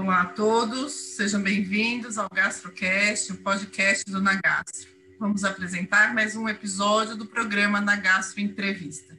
Olá 0.00 0.22
a 0.22 0.26
todos, 0.26 0.92
sejam 0.92 1.42
bem-vindos 1.42 2.18
ao 2.18 2.28
GastroCast, 2.32 3.32
o 3.32 3.38
podcast 3.38 4.08
do 4.08 4.22
Nagastro. 4.22 4.88
Vamos 5.18 5.42
apresentar 5.42 6.14
mais 6.14 6.36
um 6.36 6.48
episódio 6.48 7.16
do 7.16 7.26
programa 7.26 7.80
Nagastro 7.80 8.40
Entrevista. 8.40 9.18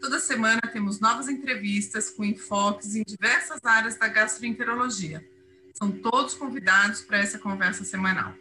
Toda 0.00 0.18
semana 0.18 0.60
temos 0.72 0.98
novas 0.98 1.28
entrevistas 1.28 2.10
com 2.10 2.24
enfoques 2.24 2.96
em 2.96 3.04
diversas 3.06 3.60
áreas 3.64 3.96
da 3.96 4.08
gastroenterologia. 4.08 5.24
São 5.72 5.92
todos 5.92 6.34
convidados 6.34 7.02
para 7.02 7.18
essa 7.18 7.38
conversa 7.38 7.84
semanal. 7.84 8.34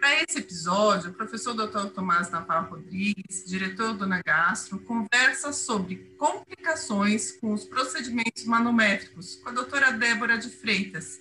Para 0.00 0.22
esse 0.22 0.38
episódio, 0.38 1.10
o 1.10 1.14
professor 1.14 1.52
Dr. 1.52 1.90
Tomás 1.94 2.30
Navarro 2.30 2.76
Rodrigues, 2.76 3.44
diretor 3.46 3.92
do 3.92 4.06
Nagastro, 4.06 4.78
conversa 4.80 5.52
sobre 5.52 6.10
complicações 6.16 7.32
com 7.32 7.52
os 7.52 7.66
procedimentos 7.66 8.46
manométricos 8.46 9.36
com 9.36 9.50
a 9.50 9.52
doutora 9.52 9.92
Débora 9.92 10.38
de 10.38 10.48
Freitas. 10.48 11.20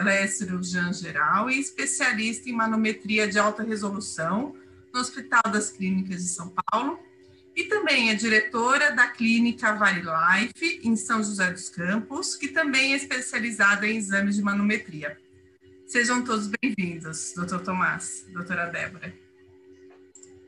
Ela 0.00 0.12
é 0.12 0.26
cirurgiã 0.26 0.92
geral 0.92 1.48
e 1.48 1.60
especialista 1.60 2.50
em 2.50 2.52
manometria 2.52 3.28
de 3.28 3.38
alta 3.38 3.62
resolução 3.62 4.56
no 4.92 5.00
Hospital 5.00 5.42
das 5.52 5.70
Clínicas 5.70 6.24
de 6.24 6.28
São 6.28 6.52
Paulo 6.66 6.98
e 7.54 7.64
também 7.64 8.10
é 8.10 8.14
diretora 8.14 8.90
da 8.90 9.06
clínica 9.06 9.72
VariLife 9.74 10.80
em 10.82 10.96
São 10.96 11.22
José 11.22 11.52
dos 11.52 11.68
Campos, 11.68 12.34
que 12.34 12.48
também 12.48 12.94
é 12.94 12.96
especializada 12.96 13.86
em 13.86 13.96
exames 13.96 14.34
de 14.34 14.42
manometria. 14.42 15.16
Sejam 15.88 16.22
todos 16.22 16.50
bem-vindos, 16.60 17.32
doutor 17.34 17.62
Tomás, 17.62 18.26
doutora 18.30 18.66
Débora. 18.66 19.10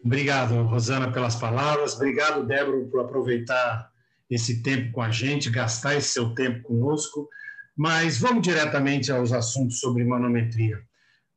Obrigado, 0.05 0.63
Rosana, 0.65 1.11
pelas 1.11 1.35
palavras. 1.35 1.95
Obrigado, 1.95 2.47
Débora, 2.47 2.85
por 2.91 3.01
aproveitar 3.01 3.91
esse 4.29 4.63
tempo 4.63 4.93
com 4.93 5.01
a 5.01 5.11
gente, 5.11 5.49
gastar 5.49 5.97
esse 5.97 6.09
seu 6.09 6.35
tempo 6.35 6.63
conosco. 6.65 7.27
Mas 7.75 8.19
vamos 8.19 8.43
diretamente 8.43 9.11
aos 9.11 9.33
assuntos 9.33 9.80
sobre 9.80 10.05
manometria. 10.05 10.79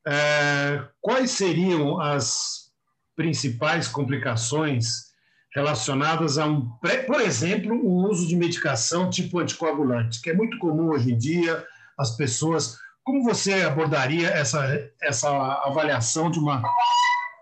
É, 0.06 0.86
quais 1.00 1.32
seriam 1.32 2.02
as 2.02 2.74
principais 3.16 3.88
complicações 3.88 5.14
relacionadas 5.56 6.38
a 6.38 6.46
um, 6.46 6.70
por 7.08 7.22
exemplo, 7.22 7.74
o 7.74 8.10
uso 8.10 8.28
de 8.28 8.36
medicação 8.36 9.10
tipo 9.10 9.40
anticoagulante, 9.40 10.22
que 10.22 10.30
é 10.30 10.34
muito 10.34 10.58
comum 10.58 10.90
hoje 10.90 11.14
em 11.14 11.18
dia, 11.18 11.66
as 11.98 12.18
pessoas 12.18 12.84
como 13.04 13.24
você 13.24 13.64
abordaria 13.64 14.30
essa, 14.30 14.66
essa 15.02 15.30
avaliação 15.66 16.32
de 16.32 16.40
uma 16.40 16.64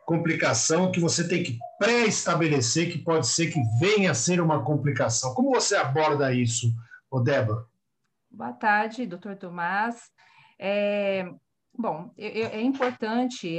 complicação 0.06 0.92
que 0.92 1.00
você 1.00 1.28
tem 1.28 1.44
que 1.44 1.60
pré-estabelecer, 1.78 2.92
que 2.92 2.98
pode 2.98 3.28
ser 3.28 3.52
que 3.52 3.62
venha 3.80 4.12
a 4.12 4.16
ser 4.16 4.42
uma 4.42 4.64
complicação? 4.64 5.34
Como 5.34 5.52
você 5.52 5.76
aborda 5.76 6.34
isso, 6.34 6.74
Débora? 7.24 7.66
Boa 8.30 8.54
tarde, 8.54 9.06
doutor 9.06 9.36
Tomás. 9.36 10.10
É, 10.58 11.30
Bom, 11.74 12.12
é 12.18 12.62
importante, 12.62 13.58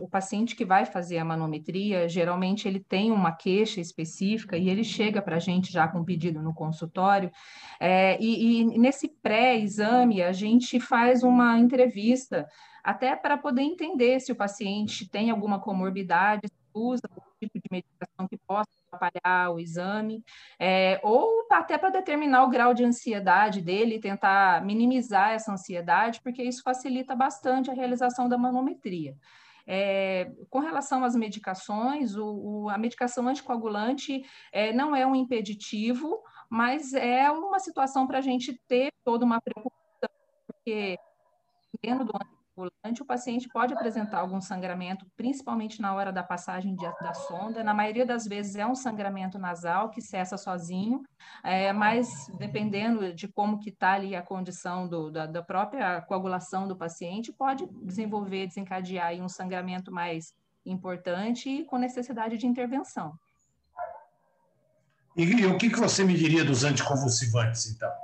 o 0.00 0.08
paciente 0.08 0.54
que 0.54 0.66
vai 0.66 0.84
fazer 0.84 1.16
a 1.18 1.24
manometria, 1.24 2.08
geralmente 2.08 2.68
ele 2.68 2.78
tem 2.78 3.10
uma 3.10 3.32
queixa 3.32 3.80
específica 3.80 4.56
e 4.56 4.68
ele 4.68 4.84
chega 4.84 5.22
para 5.22 5.36
a 5.36 5.40
gente 5.40 5.72
já 5.72 5.88
com 5.88 6.04
pedido 6.04 6.42
no 6.42 6.54
consultório, 6.54 7.32
é, 7.80 8.18
e, 8.20 8.60
e 8.60 8.78
nesse 8.78 9.08
pré-exame 9.08 10.22
a 10.22 10.30
gente 10.30 10.78
faz 10.78 11.22
uma 11.22 11.58
entrevista, 11.58 12.46
até 12.82 13.16
para 13.16 13.38
poder 13.38 13.62
entender 13.62 14.20
se 14.20 14.30
o 14.30 14.36
paciente 14.36 15.08
tem 15.08 15.30
alguma 15.30 15.58
comorbidade, 15.58 16.46
usa 16.74 17.08
algum 17.08 17.30
tipo 17.40 17.58
de 17.58 17.68
medicação 17.70 18.28
que 18.28 18.36
possa 18.46 18.70
atrapalhar 18.94 19.50
o 19.50 19.58
exame, 19.58 20.24
é, 20.58 21.00
ou 21.02 21.46
até 21.50 21.76
para 21.76 21.90
determinar 21.90 22.44
o 22.44 22.48
grau 22.48 22.72
de 22.72 22.84
ansiedade 22.84 23.60
dele, 23.60 24.00
tentar 24.00 24.64
minimizar 24.64 25.32
essa 25.32 25.52
ansiedade, 25.52 26.20
porque 26.22 26.42
isso 26.42 26.62
facilita 26.62 27.14
bastante 27.14 27.70
a 27.70 27.74
realização 27.74 28.28
da 28.28 28.38
manometria. 28.38 29.16
É, 29.66 30.30
com 30.50 30.58
relação 30.58 31.04
às 31.04 31.16
medicações, 31.16 32.16
o, 32.16 32.26
o, 32.26 32.68
a 32.68 32.76
medicação 32.76 33.26
anticoagulante 33.26 34.22
é, 34.52 34.72
não 34.72 34.94
é 34.94 35.06
um 35.06 35.14
impeditivo, 35.14 36.22
mas 36.50 36.92
é 36.92 37.30
uma 37.30 37.58
situação 37.58 38.06
para 38.06 38.18
a 38.18 38.22
gente 38.22 38.60
ter 38.68 38.92
toda 39.04 39.24
uma 39.24 39.40
preocupação, 39.40 40.10
porque 40.46 40.98
do 41.82 42.33
ambulante, 42.56 43.02
o 43.02 43.04
paciente 43.04 43.48
pode 43.48 43.74
apresentar 43.74 44.18
algum 44.18 44.40
sangramento, 44.40 45.06
principalmente 45.16 45.80
na 45.80 45.94
hora 45.94 46.12
da 46.12 46.22
passagem 46.22 46.74
de, 46.74 46.84
da 47.00 47.12
sonda. 47.12 47.64
Na 47.64 47.74
maioria 47.74 48.06
das 48.06 48.26
vezes 48.26 48.56
é 48.56 48.66
um 48.66 48.74
sangramento 48.74 49.38
nasal 49.38 49.90
que 49.90 50.00
cessa 50.00 50.36
sozinho, 50.36 51.02
é, 51.42 51.72
mas 51.72 52.08
dependendo 52.38 53.12
de 53.12 53.28
como 53.28 53.58
que 53.58 53.70
está 53.70 53.92
ali 53.92 54.14
a 54.14 54.22
condição 54.22 54.88
do, 54.88 55.10
da, 55.10 55.26
da, 55.26 55.42
própria 55.42 56.00
coagulação 56.02 56.68
do 56.68 56.76
paciente, 56.76 57.32
pode 57.32 57.66
desenvolver, 57.82 58.46
desencadear 58.46 59.12
um 59.14 59.28
sangramento 59.28 59.92
mais 59.92 60.32
importante 60.64 61.48
e 61.48 61.64
com 61.64 61.76
necessidade 61.76 62.38
de 62.38 62.46
intervenção. 62.46 63.12
E, 65.16 65.22
e 65.22 65.46
o 65.46 65.58
que, 65.58 65.70
que 65.70 65.78
você 65.78 66.04
me 66.04 66.14
diria 66.14 66.44
dos 66.44 66.64
anticonvulsivantes, 66.64 67.66
então? 67.66 68.03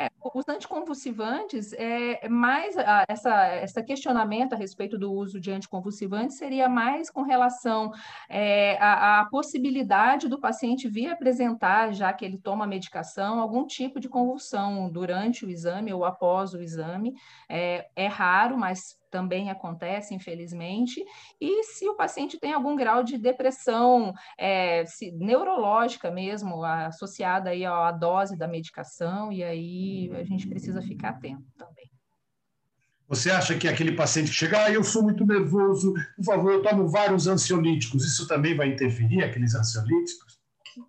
É, 0.00 0.12
os 0.32 0.48
anticonvulsivantes, 0.48 1.72
é 1.72 2.28
mais 2.28 2.78
a, 2.78 3.04
essa, 3.08 3.34
essa 3.46 3.82
questionamento 3.82 4.52
a 4.52 4.56
respeito 4.56 4.96
do 4.96 5.12
uso 5.12 5.40
de 5.40 5.50
anticonvulsivantes 5.50 6.36
seria 6.38 6.68
mais 6.68 7.10
com 7.10 7.22
relação 7.22 7.90
é, 8.28 8.78
à, 8.78 9.22
à, 9.22 9.24
possibilidade 9.28 10.28
do 10.28 10.40
paciente 10.40 10.88
vir 10.88 11.08
apresentar, 11.08 11.92
já 11.92 12.12
que 12.12 12.24
ele 12.24 12.38
toma 12.38 12.64
medicação, 12.64 13.40
algum 13.40 13.66
tipo 13.66 13.98
de 13.98 14.08
convulsão 14.08 14.88
durante 14.88 15.44
o 15.44 15.50
exame 15.50 15.92
ou 15.92 16.04
após 16.04 16.54
o 16.54 16.62
exame. 16.62 17.14
É, 17.48 17.88
é 17.96 18.06
raro, 18.06 18.56
mas 18.56 18.97
também 19.10 19.50
acontece, 19.50 20.14
infelizmente, 20.14 21.04
e 21.40 21.62
se 21.64 21.88
o 21.88 21.94
paciente 21.94 22.38
tem 22.38 22.52
algum 22.52 22.76
grau 22.76 23.02
de 23.02 23.18
depressão 23.18 24.12
é, 24.38 24.84
se, 24.86 25.10
neurológica 25.12 26.10
mesmo, 26.10 26.64
associada 26.64 27.50
aí 27.50 27.64
à 27.64 27.90
dose 27.90 28.36
da 28.36 28.48
medicação, 28.48 29.32
e 29.32 29.42
aí 29.42 30.10
a 30.14 30.24
gente 30.24 30.48
precisa 30.48 30.82
ficar 30.82 31.10
atento 31.10 31.44
também. 31.56 31.90
Você 33.08 33.30
acha 33.30 33.58
que 33.58 33.66
aquele 33.66 33.92
paciente 33.92 34.30
que 34.30 34.36
chega, 34.36 34.64
ah, 34.64 34.70
eu 34.70 34.84
sou 34.84 35.02
muito 35.02 35.24
nervoso, 35.24 35.94
por 36.16 36.24
favor, 36.24 36.52
eu 36.52 36.62
tomo 36.62 36.88
vários 36.88 37.26
ansiolíticos, 37.26 38.04
isso 38.04 38.28
também 38.28 38.54
vai 38.54 38.68
interferir, 38.68 39.24
aqueles 39.24 39.54
ansiolíticos? 39.54 40.37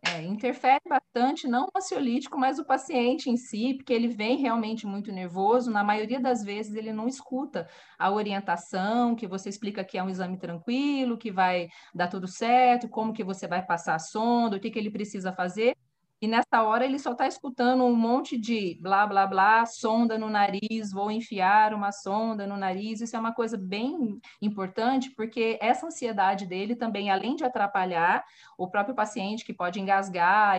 É, 0.06 0.22
interfere 0.24 0.82
bastante, 0.88 1.48
não 1.48 1.66
o 1.66 1.78
ansiolítico, 1.78 2.38
mas 2.38 2.60
o 2.60 2.66
paciente 2.66 3.30
em 3.30 3.38
si, 3.38 3.74
porque 3.76 3.94
ele 3.94 4.08
vem 4.08 4.38
realmente 4.38 4.86
muito 4.86 5.12
nervoso. 5.12 5.72
Na 5.72 5.84
maioria 5.84 6.20
das 6.20 6.44
vezes, 6.44 6.76
ele 6.76 6.94
não 6.94 7.08
escuta 7.08 7.68
a 7.98 8.12
orientação, 8.12 9.16
que 9.16 9.28
você 9.28 9.50
explica 9.50 9.84
que 9.84 9.98
é 9.98 10.04
um 10.04 10.10
exame 10.10 10.38
tranquilo, 10.38 11.18
que 11.18 11.32
vai 11.32 11.68
dar 11.94 12.08
tudo 12.08 12.28
certo, 12.28 12.90
como 12.90 13.14
que 13.14 13.24
você 13.24 13.48
vai 13.48 13.66
passar 13.66 13.96
a 13.96 14.00
sonda, 14.00 14.58
o 14.58 14.60
que, 14.60 14.72
que 14.72 14.80
ele 14.80 14.92
precisa 14.92 15.34
fazer 15.34 15.76
e 16.22 16.28
nessa 16.28 16.64
hora 16.64 16.86
ele 16.86 17.00
só 17.00 17.14
está 17.14 17.28
escutando 17.28 17.84
um 17.86 17.96
monte 17.96 18.38
de 18.38 18.78
blá, 18.82 19.08
blá, 19.08 19.26
blá, 19.26 19.66
sonda 19.66 20.18
no 20.18 20.30
nariz, 20.30 20.92
vou 20.92 21.10
enfiar 21.10 21.74
uma 21.74 21.92
sonda 21.94 22.46
no 22.46 22.58
nariz. 22.58 23.00
Isso 23.00 23.16
é 23.16 23.20
uma 23.20 23.34
coisa 23.34 23.58
bem 23.58 24.20
importante, 24.42 25.12
porque 25.12 25.58
essa 25.62 25.88
ansiedade 25.88 26.46
dele 26.46 26.76
também, 26.76 27.10
além 27.10 27.36
de 27.36 27.46
atrapalhar 27.46 28.26
o 28.58 28.68
próprio 28.68 28.94
paciente, 28.94 29.46
que 29.46 29.54
pode 29.54 29.80
engasgar 29.80 30.58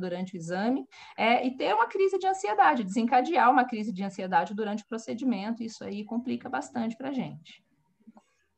durante 0.00 0.34
o 0.34 0.38
exame, 0.38 0.88
é, 1.18 1.46
e 1.46 1.54
ter 1.54 1.74
uma 1.74 1.86
crise 1.86 2.18
de 2.18 2.26
ansiedade, 2.26 2.82
desencadear 2.82 3.50
uma 3.50 3.66
crise 3.66 3.92
de 3.92 4.02
ansiedade 4.02 4.54
durante 4.54 4.82
o 4.82 4.86
procedimento, 4.86 5.62
isso 5.62 5.84
aí 5.84 6.02
complica 6.02 6.48
bastante 6.48 6.96
para 6.96 7.10
a 7.10 7.12
gente. 7.12 7.65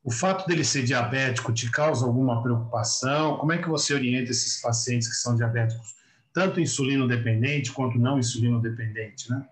O 0.08 0.10
fato 0.10 0.46
dele 0.46 0.64
ser 0.64 0.84
diabético 0.84 1.52
te 1.52 1.70
causa 1.70 2.06
alguma 2.06 2.42
preocupação? 2.42 3.36
Como 3.36 3.52
é 3.52 3.58
que 3.58 3.68
você 3.68 3.92
orienta 3.92 4.30
esses 4.30 4.58
pacientes 4.58 5.06
que 5.06 5.16
são 5.16 5.36
diabéticos, 5.36 5.96
tanto 6.32 6.58
insulino 6.58 7.06
dependente 7.06 7.70
quanto 7.70 7.98
não 7.98 8.18
insulino 8.18 8.58
dependente, 8.58 9.30
né? 9.30 9.46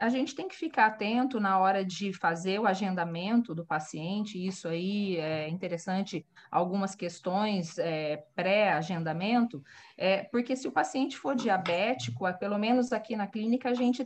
A 0.00 0.08
gente 0.08 0.34
tem 0.34 0.48
que 0.48 0.56
ficar 0.56 0.86
atento 0.86 1.38
na 1.38 1.60
hora 1.60 1.84
de 1.84 2.12
fazer 2.12 2.58
o 2.58 2.66
agendamento 2.66 3.54
do 3.54 3.64
paciente, 3.64 4.44
isso 4.44 4.66
aí 4.66 5.16
é 5.16 5.48
interessante, 5.48 6.26
algumas 6.50 6.96
questões 6.96 7.78
é, 7.78 8.16
pré-agendamento, 8.34 9.62
é, 9.96 10.24
porque 10.24 10.56
se 10.56 10.66
o 10.66 10.72
paciente 10.72 11.16
for 11.16 11.36
diabético, 11.36 12.26
é, 12.26 12.32
pelo 12.32 12.58
menos 12.58 12.92
aqui 12.92 13.14
na 13.14 13.28
clínica, 13.28 13.70
a 13.70 13.74
gente 13.74 14.04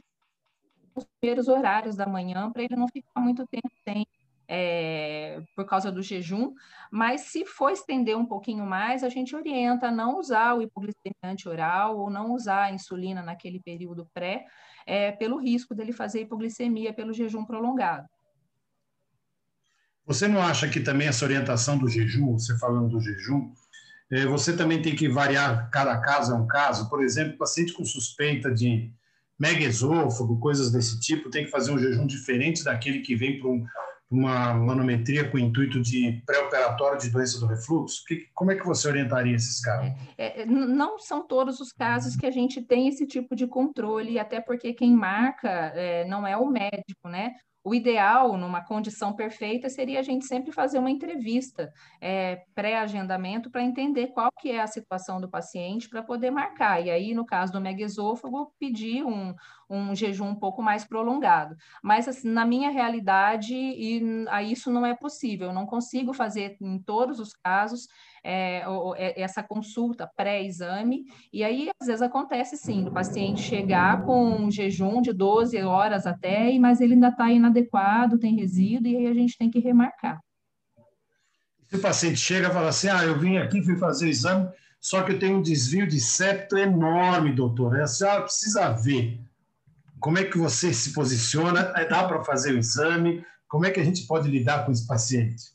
os 0.94 1.06
primeiros 1.18 1.48
horários 1.48 1.96
da 1.96 2.06
manhã 2.06 2.50
para 2.52 2.62
ele 2.62 2.76
não 2.76 2.86
ficar 2.88 3.20
muito 3.20 3.46
tempo 3.46 3.70
sem 3.82 4.06
é, 4.54 5.42
por 5.56 5.64
causa 5.64 5.90
do 5.90 6.02
jejum, 6.02 6.52
mas 6.90 7.22
se 7.22 7.46
for 7.46 7.70
estender 7.70 8.14
um 8.18 8.26
pouquinho 8.26 8.66
mais, 8.66 9.02
a 9.02 9.08
gente 9.08 9.34
orienta 9.34 9.86
a 9.86 9.90
não 9.90 10.18
usar 10.18 10.54
o 10.54 10.60
hipoglicemiante 10.60 11.48
oral 11.48 11.98
ou 11.98 12.10
não 12.10 12.34
usar 12.34 12.64
a 12.64 12.70
insulina 12.70 13.22
naquele 13.22 13.58
período 13.60 14.06
pré, 14.12 14.44
é, 14.86 15.10
pelo 15.10 15.38
risco 15.38 15.74
dele 15.74 15.90
fazer 15.90 16.20
hipoglicemia 16.20 16.92
pelo 16.92 17.14
jejum 17.14 17.46
prolongado. 17.46 18.06
Você 20.04 20.28
não 20.28 20.42
acha 20.42 20.68
que 20.68 20.80
também 20.80 21.08
essa 21.08 21.24
orientação 21.24 21.78
do 21.78 21.88
jejum, 21.88 22.38
você 22.38 22.58
falando 22.58 22.90
do 22.90 23.00
jejum, 23.00 23.54
é, 24.10 24.26
você 24.26 24.54
também 24.54 24.82
tem 24.82 24.94
que 24.94 25.08
variar, 25.08 25.70
cada 25.70 25.98
caso 25.98 26.34
é 26.34 26.36
um 26.36 26.46
caso? 26.46 26.90
Por 26.90 27.02
exemplo, 27.02 27.38
paciente 27.38 27.72
com 27.72 27.86
suspeita 27.86 28.52
de 28.52 28.92
mega 29.38 29.64
esôfago, 29.64 30.38
coisas 30.38 30.70
desse 30.70 31.00
tipo, 31.00 31.30
tem 31.30 31.46
que 31.46 31.50
fazer 31.50 31.72
um 31.72 31.78
jejum 31.78 32.06
diferente 32.06 32.62
daquele 32.62 33.00
que 33.00 33.16
vem 33.16 33.38
para 33.38 33.48
um, 33.48 33.64
uma 34.12 34.52
manometria 34.52 35.28
com 35.28 35.38
o 35.38 35.40
intuito 35.40 35.80
de 35.80 36.22
pré-operatório 36.26 37.00
de 37.00 37.10
doença 37.10 37.40
do 37.40 37.46
refluxo? 37.46 38.04
Que, 38.06 38.28
como 38.34 38.52
é 38.52 38.56
que 38.56 38.66
você 38.66 38.86
orientaria 38.86 39.34
esses 39.34 39.60
casos? 39.60 39.92
É, 40.18 40.42
é 40.42 40.46
não 40.46 40.98
são 40.98 41.26
todos 41.26 41.60
os 41.60 41.72
casos 41.72 42.14
que 42.14 42.26
a 42.26 42.30
gente 42.30 42.60
tem 42.60 42.88
esse 42.88 43.06
tipo 43.06 43.34
de 43.34 43.46
controle, 43.46 44.18
até 44.18 44.40
porque 44.40 44.74
quem 44.74 44.94
marca 44.94 45.48
é, 45.48 46.04
não 46.06 46.26
é 46.26 46.36
o 46.36 46.46
médico, 46.46 47.08
né? 47.08 47.34
O 47.64 47.72
ideal, 47.72 48.36
numa 48.36 48.60
condição 48.64 49.12
perfeita, 49.12 49.68
seria 49.68 50.00
a 50.00 50.02
gente 50.02 50.26
sempre 50.26 50.50
fazer 50.50 50.78
uma 50.78 50.90
entrevista 50.90 51.72
é, 52.00 52.42
pré-agendamento 52.56 53.52
para 53.52 53.62
entender 53.62 54.08
qual 54.08 54.30
que 54.40 54.50
é 54.50 54.60
a 54.60 54.66
situação 54.66 55.20
do 55.20 55.30
paciente 55.30 55.88
para 55.88 56.02
poder 56.02 56.32
marcar. 56.32 56.84
E 56.84 56.90
aí, 56.90 57.14
no 57.14 57.24
caso 57.24 57.52
do 57.52 57.60
megaesôfago, 57.60 58.52
pedir 58.58 59.04
um, 59.04 59.32
um 59.72 59.94
jejum 59.94 60.28
um 60.28 60.34
pouco 60.34 60.62
mais 60.62 60.84
prolongado. 60.84 61.56
Mas, 61.82 62.06
assim, 62.06 62.28
na 62.28 62.44
minha 62.44 62.70
realidade, 62.70 63.54
e, 63.54 64.26
a 64.28 64.42
isso 64.42 64.70
não 64.70 64.84
é 64.84 64.94
possível. 64.94 65.48
Eu 65.48 65.54
não 65.54 65.64
consigo 65.64 66.12
fazer 66.12 66.56
em 66.60 66.78
todos 66.78 67.18
os 67.18 67.32
casos 67.32 67.88
é, 68.22 68.62
é, 68.96 69.20
essa 69.20 69.42
consulta 69.42 70.08
pré-exame, 70.16 71.04
e 71.32 71.42
aí 71.42 71.70
às 71.80 71.86
vezes 71.86 72.02
acontece 72.02 72.56
sim, 72.56 72.84
do 72.84 72.92
paciente 72.92 73.40
chegar 73.40 74.04
com 74.04 74.44
um 74.44 74.50
jejum 74.50 75.02
de 75.02 75.12
12 75.12 75.60
horas 75.62 76.06
até, 76.06 76.56
mas 76.58 76.80
ele 76.80 76.94
ainda 76.94 77.08
está 77.08 77.30
inadequado, 77.32 78.18
tem 78.18 78.36
resíduo, 78.36 78.86
e 78.86 78.96
aí 78.96 79.06
a 79.06 79.14
gente 79.14 79.36
tem 79.36 79.50
que 79.50 79.58
remarcar. 79.58 80.20
Se 81.66 81.76
o 81.76 81.80
paciente 81.80 82.18
chega 82.18 82.48
e 82.48 82.52
fala 82.52 82.68
assim, 82.68 82.88
ah, 82.88 83.04
eu 83.04 83.18
vim 83.18 83.38
aqui, 83.38 83.62
fui 83.62 83.76
fazer 83.76 84.06
o 84.06 84.08
exame, 84.08 84.48
só 84.80 85.02
que 85.02 85.12
eu 85.12 85.18
tenho 85.18 85.38
um 85.38 85.42
desvio 85.42 85.86
de 85.86 85.98
septo 85.98 86.56
enorme, 86.56 87.32
doutor, 87.32 87.80
a 87.80 87.86
senhora 87.86 88.22
precisa 88.22 88.70
ver 88.70 89.20
como 90.02 90.18
é 90.18 90.24
que 90.24 90.36
você 90.36 90.74
se 90.74 90.92
posiciona, 90.92 91.72
dá 91.88 92.04
para 92.08 92.24
fazer 92.24 92.52
o 92.52 92.58
exame, 92.58 93.24
como 93.48 93.64
é 93.64 93.70
que 93.70 93.78
a 93.78 93.84
gente 93.84 94.04
pode 94.04 94.28
lidar 94.28 94.66
com 94.66 94.72
esse 94.72 94.84
paciente? 94.84 95.52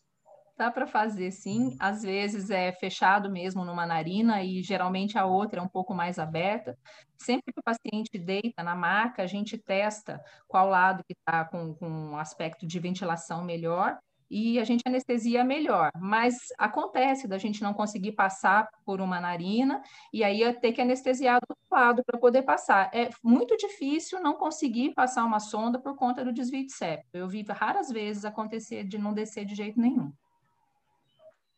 Dá 0.57 0.71
para 0.71 0.87
fazer 0.87 1.31
sim, 1.31 1.75
às 1.77 2.01
vezes 2.01 2.49
é 2.49 2.71
fechado 2.71 3.29
mesmo 3.29 3.65
numa 3.65 3.85
narina 3.85 4.41
e 4.41 4.63
geralmente 4.63 5.17
a 5.17 5.25
outra 5.25 5.59
é 5.59 5.61
um 5.61 5.67
pouco 5.67 5.93
mais 5.93 6.17
aberta. 6.17 6.75
Sempre 7.17 7.53
que 7.53 7.59
o 7.59 7.63
paciente 7.63 8.17
deita 8.17 8.63
na 8.63 8.73
maca, 8.73 9.21
a 9.21 9.27
gente 9.27 9.57
testa 9.57 10.19
qual 10.47 10.69
lado 10.69 11.03
que 11.03 11.13
está 11.13 11.43
com, 11.43 11.75
com 11.75 12.17
aspecto 12.17 12.65
de 12.65 12.79
ventilação 12.79 13.43
melhor 13.43 13.99
e 14.29 14.59
a 14.59 14.63
gente 14.63 14.83
anestesia 14.85 15.43
melhor. 15.43 15.91
Mas 15.99 16.35
acontece 16.57 17.27
da 17.27 17.37
gente 17.37 17.61
não 17.61 17.73
conseguir 17.73 18.13
passar 18.13 18.67
por 18.85 19.01
uma 19.01 19.19
narina 19.19 19.81
e 20.13 20.23
aí 20.23 20.53
ter 20.55 20.73
que 20.73 20.81
anestesiar 20.81 21.39
do 21.39 21.47
outro 21.49 21.65
lado 21.71 22.03
para 22.05 22.19
poder 22.19 22.43
passar. 22.43 22.89
É 22.93 23.09
muito 23.23 23.55
difícil 23.57 24.21
não 24.21 24.33
conseguir 24.33 24.93
passar 24.93 25.23
uma 25.25 25.39
sonda 25.39 25.79
por 25.79 25.95
conta 25.95 26.23
do 26.23 26.33
desvio 26.33 26.65
de 26.65 26.73
septo. 26.73 27.07
Eu 27.13 27.27
vi 27.27 27.45
raras 27.49 27.89
vezes 27.89 28.25
acontecer 28.25 28.83
de 28.83 28.97
não 28.97 29.13
descer 29.13 29.45
de 29.45 29.55
jeito 29.55 29.79
nenhum. 29.79 30.11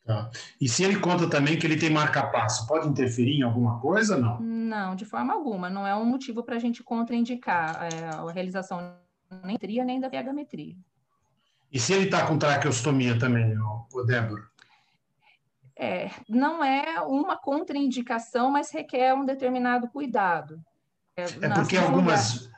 Tá. 0.05 0.27
E 0.59 0.67
se 0.67 0.83
ele 0.83 0.99
conta 0.99 1.29
também 1.29 1.59
que 1.59 1.67
ele 1.67 1.77
tem 1.77 1.91
marca-passo, 1.91 2.65
pode 2.65 2.87
interferir 2.87 3.37
em 3.37 3.43
alguma 3.43 3.79
coisa 3.79 4.17
não? 4.17 4.39
Não, 4.39 4.95
de 4.95 5.05
forma 5.05 5.33
alguma. 5.33 5.69
Não 5.69 5.85
é 5.85 5.95
um 5.95 6.05
motivo 6.05 6.41
para 6.43 6.55
a 6.55 6.59
gente 6.59 6.83
contraindicar 6.83 7.83
é, 7.83 8.05
a 8.15 8.31
realização 8.31 8.95
nem 9.43 9.55
tria 9.57 9.85
nem 9.85 9.99
da 9.99 10.09
viagametria. 10.09 10.75
E 11.71 11.79
se 11.79 11.93
ele 11.93 12.05
está 12.05 12.25
com 12.25 12.37
traqueostomia 12.37 13.17
também, 13.17 13.55
o 13.93 14.03
Débora? 14.03 14.43
É, 15.77 16.09
não 16.27 16.63
é 16.63 16.99
uma 17.01 17.37
contraindicação, 17.37 18.51
mas 18.51 18.71
requer 18.71 19.13
um 19.13 19.25
determinado 19.25 19.87
cuidado. 19.87 20.59
É, 21.15 21.23
é 21.23 21.49
porque 21.53 21.77
algumas, 21.77 22.49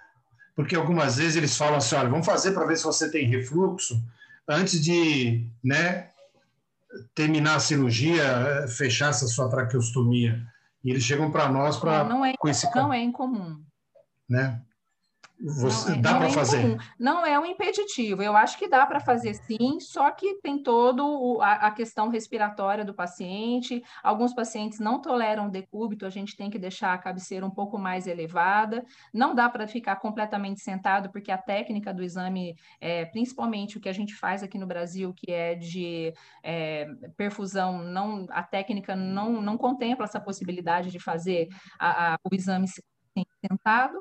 porque 0.55 0.75
algumas 0.75 1.17
vezes 1.17 1.35
eles 1.35 1.55
falam 1.55 1.77
assim, 1.77 1.95
olha, 1.95 2.09
vamos 2.09 2.25
fazer 2.25 2.51
para 2.51 2.65
ver 2.65 2.77
se 2.77 2.83
você 2.83 3.11
tem 3.11 3.27
refluxo 3.27 4.01
antes 4.47 4.81
de, 4.81 5.47
né, 5.63 6.09
terminar 7.13 7.55
a 7.55 7.59
cirurgia, 7.59 8.23
eh, 8.23 8.67
fechar 8.67 9.09
essa 9.09 9.27
sua 9.27 9.49
traqueostomia. 9.49 10.45
E 10.83 10.89
eles 10.89 11.03
chegam 11.03 11.31
para 11.31 11.47
nós 11.47 11.77
para. 11.77 12.03
Não, 12.03 12.19
não, 12.19 12.25
é, 12.25 12.33
não 12.75 12.93
é 12.93 12.99
incomum. 13.01 13.63
Né? 14.27 14.59
Você, 15.43 15.91
não, 15.91 15.97
é, 15.97 16.01
dá 16.01 16.17
para 16.17 16.29
fazer? 16.29 16.77
Não 16.99 17.25
é 17.25 17.39
um 17.39 17.45
impeditivo. 17.45 18.21
Eu 18.21 18.35
acho 18.35 18.59
que 18.59 18.67
dá 18.67 18.85
para 18.85 18.99
fazer 18.99 19.33
sim, 19.33 19.79
só 19.79 20.11
que 20.11 20.35
tem 20.35 20.61
todo 20.61 21.39
a, 21.41 21.67
a, 21.67 21.71
questão 21.71 22.09
respiratória 22.09 22.85
do 22.85 22.93
paciente. 22.93 23.83
Alguns 24.03 24.35
pacientes 24.35 24.79
não 24.79 25.01
toleram 25.01 25.49
decúbito, 25.49 26.05
a 26.05 26.11
gente 26.11 26.35
tem 26.35 26.49
que 26.49 26.59
deixar 26.59 26.93
a 26.93 26.97
cabeceira 26.97 27.43
um 27.43 27.49
pouco 27.49 27.77
mais 27.79 28.05
elevada. 28.05 28.85
Não 29.11 29.33
dá 29.33 29.49
para 29.49 29.67
ficar 29.67 29.95
completamente 29.95 30.61
sentado, 30.61 31.09
porque 31.11 31.31
a 31.31 31.37
técnica 31.37 31.91
do 31.91 32.03
exame, 32.03 32.55
é, 32.79 33.05
principalmente 33.05 33.77
o 33.77 33.81
que 33.81 33.89
a 33.89 33.93
gente 33.93 34.13
faz 34.13 34.43
aqui 34.43 34.59
no 34.59 34.67
Brasil, 34.67 35.11
que 35.15 35.31
é 35.31 35.55
de 35.55 36.13
é, 36.43 36.87
perfusão, 37.17 37.79
não, 37.79 38.27
a 38.29 38.43
técnica 38.43 38.95
não, 38.95 39.41
não 39.41 39.57
contempla 39.57 40.05
essa 40.05 40.19
possibilidade 40.19 40.91
de 40.91 40.99
fazer 40.99 41.47
a, 41.79 42.13
a, 42.13 42.17
o 42.23 42.35
exame 42.35 42.67
sentado 43.43 43.97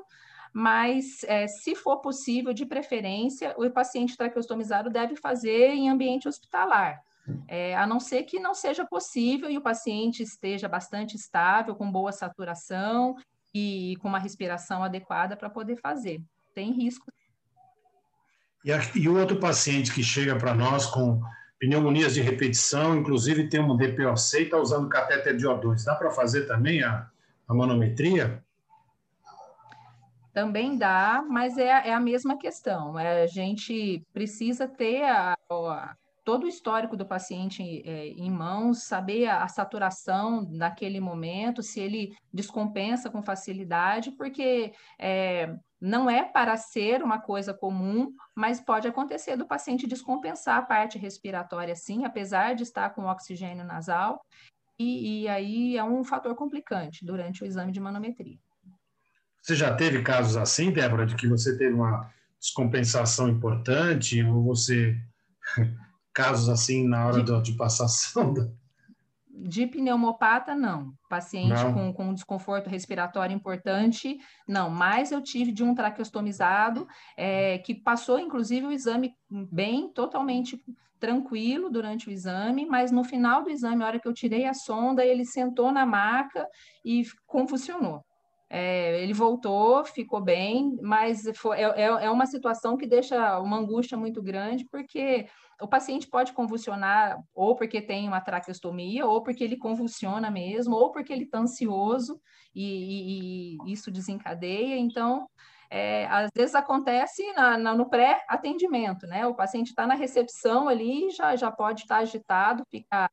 mas 0.53 1.23
é, 1.23 1.47
se 1.47 1.75
for 1.75 1.97
possível, 1.97 2.53
de 2.53 2.65
preferência, 2.65 3.53
o 3.57 3.69
paciente 3.69 4.17
traqueostomizado 4.17 4.89
deve 4.89 5.15
fazer 5.15 5.69
em 5.69 5.89
ambiente 5.89 6.27
hospitalar. 6.27 7.01
É, 7.47 7.75
a 7.77 7.85
não 7.85 7.99
ser 7.99 8.23
que 8.23 8.39
não 8.39 8.53
seja 8.53 8.85
possível 8.85 9.49
e 9.49 9.57
o 9.57 9.61
paciente 9.61 10.23
esteja 10.23 10.67
bastante 10.67 11.15
estável, 11.15 11.75
com 11.75 11.89
boa 11.89 12.11
saturação 12.11 13.15
e 13.53 13.95
com 14.01 14.07
uma 14.07 14.19
respiração 14.19 14.83
adequada 14.83 15.37
para 15.37 15.49
poder 15.49 15.77
fazer. 15.77 16.21
Tem 16.53 16.71
risco. 16.71 17.11
E, 18.65 18.71
e 18.99 19.07
o 19.07 19.17
outro 19.17 19.39
paciente 19.39 19.93
que 19.93 20.03
chega 20.03 20.35
para 20.35 20.53
nós 20.53 20.85
com 20.85 21.21
pneumonias 21.59 22.13
de 22.15 22.21
repetição, 22.21 22.97
inclusive 22.97 23.47
tem 23.47 23.61
um 23.61 23.77
DPOC 23.77 24.37
e 24.37 24.43
está 24.43 24.57
usando 24.57 24.89
catéter 24.89 25.37
de 25.37 25.45
O2, 25.45 25.83
dá 25.85 25.95
para 25.95 26.09
fazer 26.09 26.47
também 26.47 26.83
a, 26.83 27.07
a 27.47 27.53
manometria? 27.53 28.43
Também 30.33 30.77
dá, 30.77 31.23
mas 31.27 31.57
é, 31.57 31.67
é 31.67 31.93
a 31.93 31.99
mesma 31.99 32.37
questão. 32.37 32.97
É, 32.97 33.23
a 33.23 33.27
gente 33.27 34.01
precisa 34.13 34.67
ter 34.67 35.03
a, 35.03 35.35
a, 35.49 35.95
todo 36.23 36.43
o 36.43 36.47
histórico 36.47 36.95
do 36.95 37.05
paciente 37.05 37.61
é, 37.85 38.07
em 38.07 38.31
mãos, 38.31 38.83
saber 38.83 39.27
a, 39.27 39.43
a, 39.43 39.47
saturação 39.47 40.47
naquele 40.49 40.99
momento, 40.99 41.61
se 41.61 41.79
ele 41.79 42.15
descompensa 42.33 43.09
com 43.09 43.21
facilidade, 43.21 44.11
porque 44.11 44.73
é, 44.97 45.53
não 45.79 46.09
é 46.09 46.23
para 46.23 46.55
ser 46.55 47.03
uma 47.03 47.19
coisa 47.19 47.53
comum, 47.53 48.13
mas 48.35 48.61
pode 48.61 48.87
acontecer 48.87 49.35
do 49.35 49.47
paciente 49.47 49.87
descompensar 49.87 50.57
a 50.57 50.61
parte 50.61 50.97
respiratória, 50.97 51.75
sim, 51.75 52.05
apesar 52.05 52.55
de 52.55 52.63
estar 52.63 52.91
com 52.91 53.05
oxigênio 53.05 53.65
nasal, 53.65 54.21
e, 54.79 55.23
e 55.23 55.27
aí 55.27 55.77
é 55.77 55.83
um 55.83 56.03
fator 56.03 56.35
complicante 56.35 57.05
durante 57.05 57.43
o 57.43 57.45
exame 57.45 57.71
de 57.71 57.79
manometria. 57.79 58.37
Você 59.41 59.55
já 59.55 59.73
teve 59.73 60.01
casos 60.03 60.37
assim, 60.37 60.71
Débora, 60.71 61.05
de 61.05 61.15
que 61.15 61.27
você 61.27 61.57
teve 61.57 61.73
uma 61.73 62.09
descompensação 62.39 63.27
importante, 63.29 64.23
ou 64.23 64.43
você. 64.43 64.95
casos 66.13 66.49
assim 66.49 66.87
na 66.87 67.07
hora 67.07 67.23
de, 67.23 67.41
de 67.41 67.53
passação? 67.53 68.33
De 69.29 69.65
pneumopata, 69.65 70.53
não. 70.53 70.93
Paciente 71.09 71.63
não. 71.63 71.73
Com, 71.73 71.93
com 71.93 72.13
desconforto 72.13 72.69
respiratório 72.69 73.35
importante, 73.35 74.19
não. 74.47 74.69
Mas 74.69 75.11
eu 75.11 75.21
tive 75.21 75.51
de 75.51 75.63
um 75.63 75.73
traqueostomizado 75.73 76.87
é, 77.17 77.57
que 77.59 77.73
passou, 77.73 78.19
inclusive, 78.19 78.67
o 78.67 78.71
exame 78.71 79.13
bem, 79.29 79.91
totalmente 79.91 80.61
tranquilo 80.99 81.69
durante 81.69 82.09
o 82.09 82.11
exame, 82.11 82.65
mas 82.65 82.91
no 82.91 83.03
final 83.03 83.43
do 83.43 83.49
exame, 83.49 83.83
a 83.83 83.87
hora 83.87 83.99
que 83.99 84.07
eu 84.07 84.13
tirei 84.13 84.45
a 84.45 84.53
sonda, 84.53 85.03
ele 85.03 85.25
sentou 85.25 85.71
na 85.71 85.83
maca 85.83 86.47
e 86.85 87.03
convulsionou. 87.25 88.05
É, 88.53 89.01
ele 89.01 89.13
voltou, 89.13 89.85
ficou 89.85 90.19
bem, 90.19 90.77
mas 90.81 91.23
foi, 91.37 91.57
é, 91.57 91.63
é, 91.63 91.85
é 91.85 92.11
uma 92.11 92.25
situação 92.25 92.75
que 92.75 92.85
deixa 92.85 93.39
uma 93.39 93.55
angústia 93.57 93.97
muito 93.97 94.21
grande, 94.21 94.67
porque 94.69 95.25
o 95.61 95.69
paciente 95.69 96.05
pode 96.05 96.33
convulsionar 96.33 97.17
ou 97.33 97.55
porque 97.55 97.81
tem 97.81 98.09
uma 98.09 98.19
traqueostomia, 98.19 99.05
ou 99.05 99.23
porque 99.23 99.41
ele 99.41 99.55
convulsiona 99.55 100.29
mesmo, 100.29 100.75
ou 100.75 100.91
porque 100.91 101.13
ele 101.13 101.23
está 101.23 101.39
ansioso 101.39 102.19
e, 102.53 102.65
e, 102.65 103.57
e, 103.69 103.71
isso 103.71 103.89
desencadeia. 103.89 104.77
Então, 104.77 105.29
é, 105.69 106.05
às 106.07 106.29
vezes 106.35 106.53
acontece 106.53 107.23
na, 107.31 107.57
na, 107.57 107.73
no 107.73 107.89
pré-atendimento, 107.89 109.07
né? 109.07 109.25
O 109.25 109.33
paciente 109.33 109.69
está 109.69 109.87
na 109.87 109.95
recepção 109.95 110.67
ali, 110.67 111.09
já, 111.11 111.37
já 111.37 111.49
pode 111.49 111.83
estar 111.83 111.95
tá 111.95 112.01
agitado, 112.01 112.65
ficar 112.69 113.09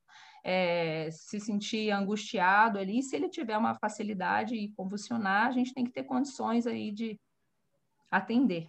é, 0.50 1.10
se 1.10 1.38
sentir 1.38 1.90
angustiado 1.90 2.78
ali, 2.78 3.02
se 3.02 3.14
ele 3.14 3.28
tiver 3.28 3.58
uma 3.58 3.74
facilidade 3.74 4.54
e 4.54 4.70
convulsionar, 4.70 5.46
a 5.46 5.52
gente 5.52 5.74
tem 5.74 5.84
que 5.84 5.92
ter 5.92 6.04
condições 6.04 6.66
aí 6.66 6.90
de 6.90 7.20
atender. 8.10 8.66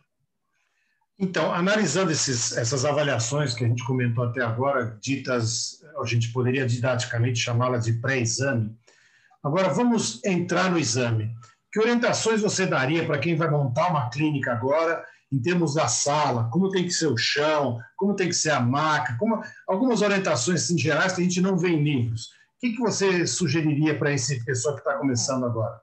Então, 1.18 1.54
analisando 1.54 2.12
esses, 2.12 2.58
essas 2.58 2.84
avaliações 2.84 3.54
que 3.54 3.64
a 3.64 3.68
gente 3.68 3.86
comentou 3.86 4.26
até 4.26 4.44
agora, 4.44 4.98
ditas, 5.02 5.82
a 5.98 6.06
gente 6.06 6.34
poderia 6.34 6.68
didaticamente 6.68 7.40
chamá-las 7.40 7.86
de 7.86 7.94
pré-exame. 7.94 8.78
Agora, 9.42 9.70
vamos 9.70 10.22
entrar 10.26 10.70
no 10.70 10.78
exame. 10.78 11.34
que 11.72 11.80
orientações 11.80 12.42
você 12.42 12.66
daria 12.66 13.06
para 13.06 13.20
quem 13.20 13.38
vai 13.38 13.50
montar 13.50 13.90
uma 13.90 14.10
clínica 14.10 14.52
agora, 14.52 15.06
em 15.32 15.40
termos 15.40 15.76
da 15.76 15.88
sala, 15.88 16.50
como 16.52 16.70
tem 16.70 16.84
que 16.84 16.92
ser 16.92 17.08
o 17.08 17.18
chão, 17.18 17.80
como 17.96 18.16
tem 18.16 18.28
que 18.28 18.36
ser 18.36 18.52
a 18.52 18.60
maca, 18.60 19.16
como, 19.18 19.42
algumas 19.68 20.02
orientações 20.02 20.64
assim, 20.64 20.78
gerais 20.78 21.14
que 21.14 21.22
a 21.22 21.24
gente 21.24 21.42
não 21.42 21.58
vê 21.58 21.70
em 21.70 21.84
livros. 21.84 22.26
O 22.26 22.60
que, 22.60 22.72
que 22.72 22.80
você 22.80 23.26
sugeriria 23.26 23.98
para 23.98 24.12
esse 24.12 24.44
pessoa 24.44 24.74
que 24.74 24.82
está 24.82 24.98
começando 24.98 25.46
agora? 25.46 25.80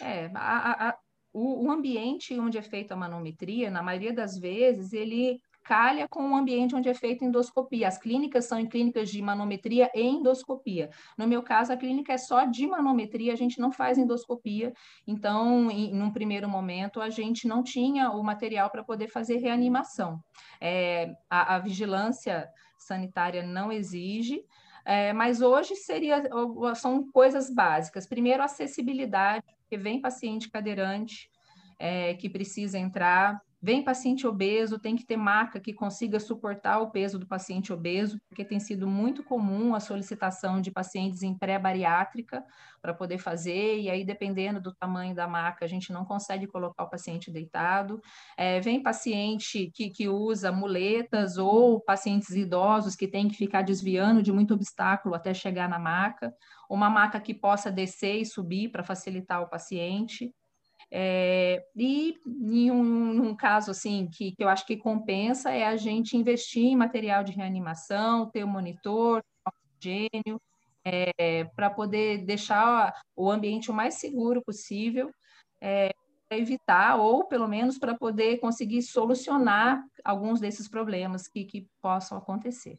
É, 0.00 0.30
a, 0.34 0.88
a, 0.88 0.98
o, 1.32 1.66
o 1.66 1.70
ambiente 1.70 2.38
onde 2.38 2.58
é 2.58 2.62
feita 2.62 2.94
a 2.94 2.96
manometria, 2.96 3.70
na 3.70 3.82
maioria 3.82 4.12
das 4.12 4.38
vezes, 4.38 4.92
ele 4.92 5.40
calha 5.66 6.06
com 6.06 6.30
o 6.30 6.36
ambiente 6.36 6.76
onde 6.76 6.88
é 6.88 6.94
feita 6.94 7.24
endoscopia. 7.24 7.88
As 7.88 7.98
clínicas 7.98 8.44
são 8.44 8.56
em 8.56 8.68
clínicas 8.68 9.10
de 9.10 9.20
manometria 9.20 9.90
e 9.92 10.00
endoscopia. 10.00 10.90
No 11.18 11.26
meu 11.26 11.42
caso, 11.42 11.72
a 11.72 11.76
clínica 11.76 12.12
é 12.12 12.18
só 12.18 12.44
de 12.44 12.68
manometria, 12.68 13.32
a 13.32 13.36
gente 13.36 13.58
não 13.58 13.72
faz 13.72 13.98
endoscopia. 13.98 14.72
Então, 15.04 15.68
em, 15.68 15.92
num 15.92 16.12
primeiro 16.12 16.48
momento, 16.48 17.00
a 17.00 17.10
gente 17.10 17.48
não 17.48 17.64
tinha 17.64 18.12
o 18.12 18.22
material 18.22 18.70
para 18.70 18.84
poder 18.84 19.08
fazer 19.08 19.38
reanimação. 19.38 20.20
É, 20.60 21.12
a, 21.28 21.56
a 21.56 21.58
vigilância 21.58 22.48
sanitária 22.78 23.42
não 23.42 23.72
exige, 23.72 24.44
é, 24.84 25.12
mas 25.12 25.40
hoje 25.40 25.74
seria, 25.74 26.22
são 26.76 27.10
coisas 27.10 27.52
básicas. 27.52 28.06
Primeiro, 28.06 28.40
acessibilidade, 28.40 29.44
porque 29.62 29.76
vem 29.76 30.00
paciente 30.00 30.48
cadeirante 30.48 31.28
é, 31.76 32.14
que 32.14 32.30
precisa 32.30 32.78
entrar, 32.78 33.42
Vem 33.60 33.82
paciente 33.82 34.26
obeso, 34.26 34.78
tem 34.78 34.94
que 34.94 35.04
ter 35.04 35.16
maca 35.16 35.58
que 35.58 35.72
consiga 35.72 36.20
suportar 36.20 36.78
o 36.80 36.90
peso 36.90 37.18
do 37.18 37.26
paciente 37.26 37.72
obeso, 37.72 38.18
porque 38.28 38.44
tem 38.44 38.60
sido 38.60 38.86
muito 38.86 39.24
comum 39.24 39.74
a 39.74 39.80
solicitação 39.80 40.60
de 40.60 40.70
pacientes 40.70 41.22
em 41.22 41.36
pré-bariátrica 41.36 42.44
para 42.82 42.92
poder 42.92 43.18
fazer, 43.18 43.80
e 43.80 43.90
aí, 43.90 44.04
dependendo 44.04 44.60
do 44.60 44.74
tamanho 44.74 45.14
da 45.14 45.26
maca, 45.26 45.64
a 45.64 45.68
gente 45.68 45.90
não 45.90 46.04
consegue 46.04 46.46
colocar 46.46 46.84
o 46.84 46.90
paciente 46.90 47.30
deitado. 47.30 48.00
É, 48.36 48.60
vem 48.60 48.82
paciente 48.82 49.70
que, 49.74 49.88
que 49.90 50.06
usa 50.06 50.52
muletas 50.52 51.38
ou 51.38 51.80
pacientes 51.80 52.30
idosos 52.30 52.94
que 52.94 53.08
tem 53.08 53.26
que 53.26 53.36
ficar 53.36 53.62
desviando 53.62 54.22
de 54.22 54.30
muito 54.30 54.52
obstáculo 54.54 55.14
até 55.14 55.32
chegar 55.32 55.68
na 55.68 55.78
maca, 55.78 56.32
uma 56.70 56.90
maca 56.90 57.18
que 57.18 57.32
possa 57.34 57.72
descer 57.72 58.20
e 58.20 58.26
subir 58.26 58.70
para 58.70 58.84
facilitar 58.84 59.42
o 59.42 59.48
paciente. 59.48 60.32
É, 60.90 61.64
e 61.74 62.16
em 62.24 62.70
um, 62.70 63.28
um, 63.28 63.34
caso 63.34 63.72
assim 63.72 64.08
que, 64.12 64.32
que 64.32 64.44
eu 64.44 64.48
acho 64.48 64.64
que 64.64 64.76
compensa 64.76 65.50
é 65.50 65.66
a 65.66 65.76
gente 65.76 66.16
investir 66.16 66.64
em 66.64 66.76
material 66.76 67.24
de 67.24 67.32
reanimação, 67.32 68.30
ter 68.30 68.44
um 68.44 68.48
monitor, 68.48 69.20
oxigênio, 69.44 70.40
é, 70.84 71.44
para 71.56 71.68
poder 71.68 72.24
deixar 72.24 72.94
o 73.16 73.30
ambiente 73.30 73.70
o 73.70 73.74
mais 73.74 73.94
seguro 73.94 74.40
possível, 74.40 75.10
é, 75.60 75.92
para 76.28 76.38
evitar, 76.38 76.96
ou 76.96 77.26
pelo 77.26 77.48
menos 77.48 77.78
para 77.78 77.96
poder 77.96 78.38
conseguir 78.38 78.82
solucionar 78.82 79.82
alguns 80.04 80.40
desses 80.40 80.68
problemas 80.68 81.26
que, 81.26 81.44
que 81.44 81.66
possam 81.82 82.18
acontecer. 82.18 82.78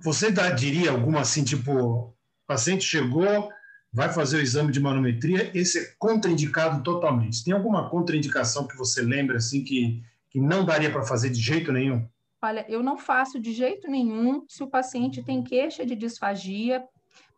Você 0.00 0.30
dá, 0.30 0.50
diria 0.50 0.90
alguma 0.90 1.20
assim, 1.20 1.44
tipo, 1.44 1.72
o 1.72 2.14
paciente 2.46 2.84
chegou, 2.84 3.50
vai 3.92 4.12
fazer 4.12 4.36
o 4.36 4.40
exame 4.40 4.72
de 4.72 4.80
manometria, 4.80 5.50
esse 5.54 5.78
é 5.78 5.94
contraindicado 5.98 6.82
totalmente. 6.82 7.42
Tem 7.42 7.54
alguma 7.54 7.88
contraindicação 7.88 8.66
que 8.66 8.76
você 8.76 9.00
lembra 9.02 9.38
assim 9.38 9.64
que, 9.64 10.02
que 10.30 10.40
não 10.40 10.64
daria 10.64 10.90
para 10.90 11.02
fazer 11.02 11.30
de 11.30 11.40
jeito 11.40 11.72
nenhum? 11.72 12.06
Olha, 12.40 12.64
eu 12.68 12.82
não 12.82 12.96
faço 12.96 13.40
de 13.40 13.52
jeito 13.52 13.90
nenhum 13.90 14.44
se 14.48 14.62
o 14.62 14.68
paciente 14.68 15.22
tem 15.22 15.42
queixa 15.42 15.84
de 15.84 15.96
disfagia, 15.96 16.84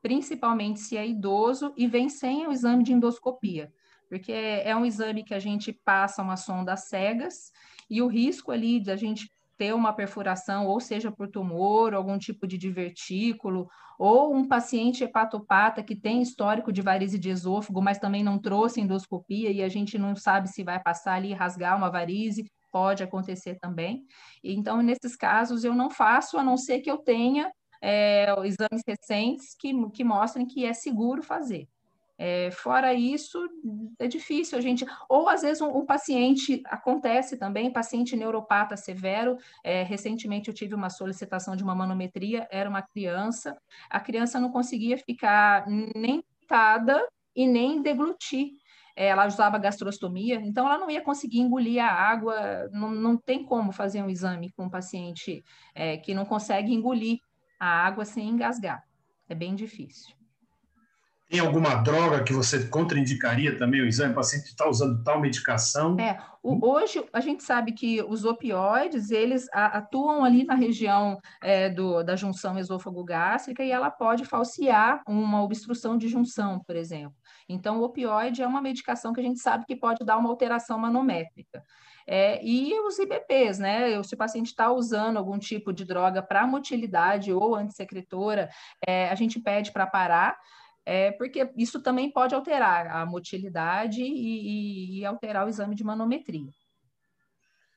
principalmente 0.03 0.81
se 0.81 0.97
é 0.97 1.07
idoso 1.07 1.73
e 1.77 1.87
vem 1.87 2.09
sem 2.09 2.47
o 2.47 2.53
exame 2.53 2.83
de 2.85 2.93
endoscopia, 2.93 3.73
porque 4.09 4.33
é 4.33 4.75
um 4.77 4.85
exame 4.85 5.25
que 5.25 5.33
a 5.33 5.39
gente 5.39 5.73
passa 5.73 6.23
uma 6.23 6.37
sonda 6.37 6.77
cegas 6.77 7.53
e 7.89 8.03
o 8.03 8.07
risco 8.07 8.51
ali 8.51 8.81
de 8.81 8.91
a 8.91 8.97
gente 8.97 9.31
ter 9.61 9.75
uma 9.75 9.93
perfuração, 9.93 10.67
ou 10.67 10.81
seja 10.81 11.13
por 11.13 11.29
tumor, 11.29 11.93
algum 11.93 12.17
tipo 12.17 12.47
de 12.47 12.57
divertículo, 12.57 13.69
ou 13.99 14.35
um 14.35 14.49
paciente 14.49 15.05
hepatopata 15.05 15.83
que 15.83 15.95
tem 15.95 16.23
histórico 16.23 16.73
de 16.73 16.81
varize 16.81 17.19
de 17.19 17.29
esôfago, 17.29 17.83
mas 17.83 17.99
também 17.99 18.25
não 18.25 18.39
trouxe 18.39 18.81
endoscopia 18.81 19.51
e 19.51 19.63
a 19.63 19.69
gente 19.69 19.99
não 19.99 20.17
sabe 20.17 20.49
se 20.49 20.65
vai 20.65 20.83
passar 20.83 21.17
ali 21.17 21.35
rasgar 21.35 21.77
uma 21.77 21.91
varize, 21.91 22.51
pode 22.73 23.03
acontecer 23.03 23.59
também. 23.61 24.03
Então, 24.43 24.81
nesses 24.81 25.15
casos, 25.15 25.63
eu 25.63 25.75
não 25.75 25.91
faço, 25.91 26.39
a 26.39 26.43
não 26.43 26.57
ser 26.57 26.81
que 26.81 26.91
eu 26.91 26.97
tenha 26.97 27.53
é, 27.83 28.33
exames 28.47 28.81
recentes 28.89 29.55
que, 29.59 29.75
que 29.91 30.03
mostrem 30.03 30.47
que 30.47 30.65
é 30.65 30.73
seguro 30.73 31.23
fazer. 31.23 31.69
É, 32.23 32.51
fora 32.51 32.93
isso, 32.93 33.39
é 33.99 34.07
difícil 34.07 34.59
a 34.59 34.61
gente. 34.61 34.85
Ou 35.09 35.27
às 35.27 35.41
vezes 35.41 35.63
um, 35.63 35.75
um 35.75 35.87
paciente 35.87 36.61
acontece 36.67 37.39
também, 37.39 37.73
paciente 37.73 38.15
neuropata 38.15 38.77
severo. 38.77 39.39
É, 39.65 39.85
recentemente 39.85 40.49
eu 40.49 40.55
tive 40.55 40.75
uma 40.75 40.91
solicitação 40.91 41.57
de 41.57 41.65
uma 41.65 41.75
manometria, 41.75 42.47
era 42.51 42.69
uma 42.69 42.83
criança, 42.83 43.57
a 43.89 43.99
criança 43.99 44.39
não 44.39 44.51
conseguia 44.53 44.99
ficar 44.99 45.67
nem 45.67 46.23
deitada 46.41 47.03
e 47.35 47.47
nem 47.47 47.81
deglutir. 47.81 48.51
É, 48.95 49.07
ela 49.07 49.27
usava 49.27 49.57
gastrostomia, 49.57 50.35
então 50.43 50.67
ela 50.67 50.77
não 50.77 50.91
ia 50.91 51.01
conseguir 51.01 51.39
engolir 51.39 51.83
a 51.83 51.89
água, 51.89 52.69
não, 52.71 52.91
não 52.91 53.17
tem 53.17 53.47
como 53.47 53.73
fazer 53.73 54.03
um 54.03 54.11
exame 54.11 54.53
com 54.53 54.65
um 54.65 54.71
paciente 54.71 55.43
é, 55.75 55.97
que 55.97 56.13
não 56.13 56.27
consegue 56.27 56.71
engolir 56.75 57.19
a 57.59 57.67
água 57.67 58.05
sem 58.05 58.29
engasgar. 58.29 58.85
É 59.27 59.35
bem 59.35 59.55
difícil. 59.55 60.20
Tem 61.31 61.39
alguma 61.39 61.77
droga 61.77 62.25
que 62.25 62.33
você 62.33 62.67
contraindicaria 62.67 63.57
também 63.57 63.81
o 63.81 63.87
exame? 63.87 64.11
O 64.11 64.17
paciente 64.17 64.47
está 64.47 64.69
usando 64.69 65.05
tal 65.05 65.21
medicação? 65.21 65.97
É, 66.01 66.19
o, 66.43 66.69
hoje 66.69 67.05
a 67.13 67.21
gente 67.21 67.45
sabe 67.45 67.71
que 67.71 68.03
os 68.03 68.25
opioides, 68.25 69.13
eles 69.13 69.47
atuam 69.53 70.25
ali 70.25 70.43
na 70.43 70.57
região 70.57 71.21
é, 71.41 71.71
do, 71.71 72.03
da 72.03 72.17
junção 72.17 72.59
esôfago-gástrica 72.59 73.63
e 73.63 73.71
ela 73.71 73.93
pode 73.93 74.25
falsear 74.25 75.03
uma 75.07 75.41
obstrução 75.41 75.97
de 75.97 76.09
junção, 76.09 76.59
por 76.67 76.75
exemplo. 76.75 77.15
Então, 77.49 77.79
o 77.79 77.85
opioide 77.85 78.43
é 78.43 78.47
uma 78.47 78.61
medicação 78.61 79.13
que 79.13 79.21
a 79.21 79.23
gente 79.25 79.39
sabe 79.39 79.67
que 79.67 79.77
pode 79.77 80.05
dar 80.05 80.17
uma 80.17 80.29
alteração 80.31 80.81
manométrica. 80.81 81.63
É, 82.09 82.45
e 82.45 82.73
os 82.81 82.99
IBPs, 82.99 83.61
né? 83.61 84.03
Se 84.03 84.15
o 84.15 84.19
paciente 84.19 84.49
está 84.49 84.73
usando 84.73 85.17
algum 85.17 85.39
tipo 85.39 85.73
de 85.73 85.85
droga 85.85 86.21
para 86.21 86.45
motilidade 86.45 87.33
ou 87.33 87.55
antissecretora, 87.55 88.51
é, 88.85 89.09
a 89.09 89.15
gente 89.15 89.39
pede 89.39 89.71
para 89.71 89.87
parar, 89.87 90.37
é, 90.85 91.13
porque 91.13 91.51
isso 91.57 91.81
também 91.81 92.11
pode 92.11 92.35
alterar 92.35 92.87
a 92.89 93.07
motilidade 93.07 94.03
e, 94.03 94.07
e, 94.07 94.99
e 95.01 95.05
alterar 95.05 95.47
o 95.47 95.49
exame 95.49 95.75
de 95.75 95.85
manometria. 95.85 96.51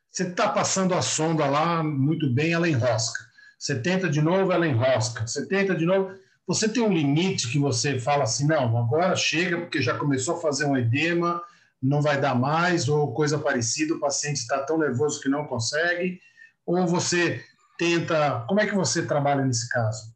Você 0.09 0.27
está 0.27 0.49
passando 0.49 0.93
a 0.93 1.01
sonda 1.01 1.45
lá 1.47 1.83
muito 1.83 2.29
bem, 2.31 2.53
ela 2.53 2.69
enrosca. 2.69 3.19
Você 3.57 3.79
tenta 3.79 4.09
de 4.09 4.21
novo, 4.21 4.51
ela 4.51 4.67
enrosca. 4.67 5.25
Você 5.25 5.47
tenta 5.47 5.73
de 5.73 5.85
novo. 5.85 6.13
Você 6.45 6.69
tem 6.69 6.83
um 6.83 6.93
limite 6.93 7.49
que 7.49 7.57
você 7.57 7.99
fala 7.99 8.23
assim, 8.23 8.45
não, 8.45 8.77
agora 8.77 9.15
chega 9.15 9.57
porque 9.57 9.81
já 9.81 9.97
começou 9.97 10.35
a 10.35 10.41
fazer 10.41 10.65
um 10.65 10.77
edema, 10.77 11.41
não 11.81 12.01
vai 12.01 12.19
dar 12.19 12.35
mais, 12.35 12.87
ou 12.87 13.13
coisa 13.13 13.39
parecida, 13.39 13.95
o 13.95 13.99
paciente 13.99 14.37
está 14.37 14.59
tão 14.63 14.77
nervoso 14.77 15.19
que 15.19 15.29
não 15.29 15.45
consegue, 15.45 16.19
ou 16.65 16.85
você 16.85 17.43
tenta. 17.77 18.45
Como 18.47 18.59
é 18.59 18.67
que 18.67 18.75
você 18.75 19.05
trabalha 19.05 19.43
nesse 19.45 19.67
caso? 19.69 20.12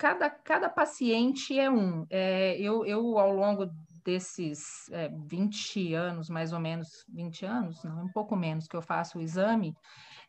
Cada, 0.00 0.30
cada 0.30 0.70
paciente 0.70 1.58
é 1.58 1.70
um. 1.70 2.06
É, 2.08 2.58
eu, 2.58 2.86
eu, 2.86 3.18
ao 3.18 3.30
longo 3.34 3.66
desses 4.02 4.88
é, 4.90 5.10
20 5.10 5.92
anos, 5.92 6.30
mais 6.30 6.54
ou 6.54 6.58
menos, 6.58 7.04
20 7.06 7.44
anos, 7.44 7.84
não, 7.84 8.04
um 8.04 8.08
pouco 8.08 8.34
menos 8.34 8.66
que 8.66 8.74
eu 8.74 8.80
faço 8.80 9.18
o 9.18 9.20
exame, 9.20 9.74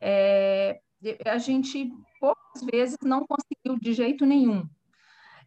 é, 0.02 0.82
a 1.26 1.38
gente 1.38 1.90
poucas 2.20 2.62
vezes 2.70 2.98
não 3.02 3.26
conseguiu 3.26 3.80
de 3.80 3.94
jeito 3.94 4.26
nenhum 4.26 4.68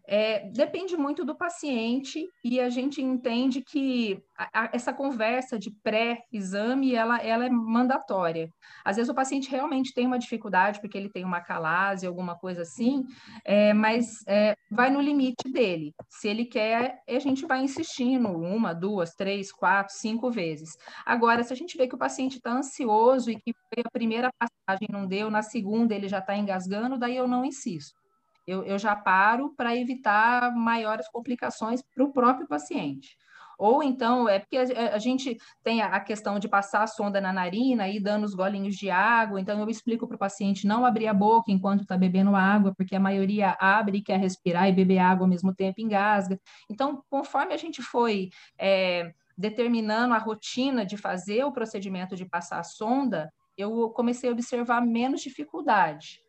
é, 0.06 0.48
depende 0.50 0.96
muito 0.96 1.24
do 1.24 1.34
paciente 1.34 2.28
e 2.42 2.60
a 2.60 2.68
gente 2.68 3.00
entende 3.00 3.62
que 3.62 4.22
a, 4.36 4.64
a, 4.64 4.70
essa 4.72 4.92
conversa 4.92 5.58
de 5.58 5.70
pré-exame 5.82 6.94
ela, 6.94 7.18
ela 7.18 7.46
é 7.46 7.50
mandatória. 7.50 8.50
Às 8.84 8.96
vezes 8.96 9.08
o 9.08 9.14
paciente 9.14 9.50
realmente 9.50 9.94
tem 9.94 10.06
uma 10.06 10.18
dificuldade 10.18 10.80
porque 10.80 10.98
ele 10.98 11.08
tem 11.08 11.24
uma 11.24 11.40
calase, 11.40 12.06
alguma 12.06 12.36
coisa 12.36 12.62
assim, 12.62 13.04
é, 13.44 13.72
mas 13.72 14.22
é, 14.26 14.54
vai 14.70 14.90
no 14.90 15.00
limite 15.00 15.50
dele. 15.50 15.94
Se 16.08 16.28
ele 16.28 16.44
quer, 16.44 17.02
a 17.08 17.18
gente 17.18 17.46
vai 17.46 17.62
insistindo 17.62 18.28
uma, 18.28 18.74
duas, 18.74 19.14
três, 19.14 19.50
quatro, 19.50 19.94
cinco 19.94 20.30
vezes. 20.30 20.76
Agora, 21.06 21.42
se 21.42 21.52
a 21.52 21.56
gente 21.56 21.78
vê 21.78 21.88
que 21.88 21.94
o 21.94 21.98
paciente 21.98 22.36
está 22.36 22.52
ansioso 22.52 23.30
e 23.30 23.36
que 23.36 23.54
a 23.84 23.90
primeira 23.90 24.30
passagem 24.38 24.88
não 24.90 25.06
deu, 25.06 25.30
na 25.30 25.42
segunda 25.42 25.94
ele 25.94 26.08
já 26.08 26.18
está 26.18 26.36
engasgando, 26.36 26.98
daí 26.98 27.16
eu 27.16 27.26
não 27.26 27.44
insisto 27.44 28.03
eu, 28.46 28.64
eu 28.64 28.78
já 28.78 28.94
paro 28.94 29.54
para 29.56 29.76
evitar 29.76 30.54
maiores 30.54 31.08
complicações 31.08 31.82
para 31.82 32.04
o 32.04 32.12
próprio 32.12 32.46
paciente. 32.46 33.16
Ou 33.58 33.82
então, 33.82 34.28
é 34.28 34.38
porque 34.38 34.56
a, 34.56 34.98
gente 34.98 35.38
tem 35.62 35.80
a, 35.80 35.86
a, 35.86 36.00
questão 36.00 36.38
de 36.38 36.48
passar 36.48 36.82
a 36.82 36.86
sonda 36.86 37.20
na 37.20 37.32
narina 37.32 37.88
e 37.88 38.00
dando 38.00 38.24
os 38.24 38.34
golinhos 38.34 38.76
de 38.76 38.90
água, 38.90 39.40
então 39.40 39.60
eu 39.60 39.68
explico 39.68 40.06
para 40.06 40.16
o 40.16 40.18
paciente 40.18 40.66
não 40.66 40.84
abrir 40.84 41.06
a 41.06 41.14
boca 41.14 41.52
enquanto 41.52 41.82
está 41.82 41.96
bebendo 41.96 42.34
água, 42.34 42.74
porque 42.76 42.96
a 42.96 43.00
maioria 43.00 43.56
abre 43.60 43.98
e 43.98 44.02
quer 44.02 44.18
respirar 44.18 44.68
e 44.68 44.72
beber 44.72 44.98
água 44.98 45.24
ao 45.24 45.30
mesmo 45.30 45.54
tempo 45.54 45.80
engasga. 45.80 46.38
Então, 46.68 47.02
conforme 47.08 47.54
a 47.54 47.56
gente 47.56 47.80
foi 47.82 48.30
é, 48.58 49.12
determinando 49.38 50.14
a 50.14 50.18
rotina 50.18 50.84
de 50.84 50.96
fazer 50.96 51.44
o 51.44 51.52
procedimento 51.52 52.16
de 52.16 52.24
passar 52.24 52.58
a 52.58 52.64
sonda, 52.64 53.32
eu 53.56 53.90
comecei 53.90 54.28
a 54.28 54.32
observar 54.32 54.80
menos 54.80 55.20
dificuldade. 55.20 56.23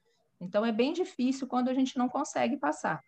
Então, 0.46 0.66
é 0.66 0.72
bem 0.72 0.94
difícil 0.94 1.48
quando 1.48 1.70
a 1.70 1.74
gente 1.74 1.98
não 1.98 2.08
consegue 2.08 2.58
passar. 2.58 3.02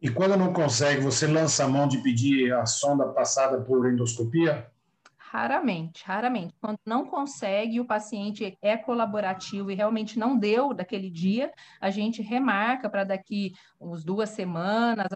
E 0.00 0.10
quando 0.10 0.36
não 0.36 0.52
consegue, 0.52 1.00
você 1.00 1.26
lança 1.26 1.64
a 1.64 1.68
mão 1.68 1.86
de 1.86 2.02
pedir 2.02 2.52
a 2.52 2.66
sonda 2.66 3.06
passada 3.08 3.60
por 3.60 3.88
endoscopia? 3.88 4.68
Raramente, 5.16 6.04
raramente. 6.04 6.54
Quando 6.60 6.78
não 6.84 7.06
consegue, 7.06 7.80
o 7.80 7.86
paciente 7.86 8.58
é 8.60 8.76
colaborativo 8.76 9.70
e 9.70 9.74
realmente 9.74 10.18
não 10.18 10.36
deu 10.36 10.74
daquele 10.74 11.08
dia, 11.08 11.52
a 11.80 11.88
gente 11.88 12.20
remarca 12.20 12.90
para 12.90 13.04
daqui 13.04 13.52
uns 13.80 14.04
duas 14.04 14.30
semanas, 14.30 15.06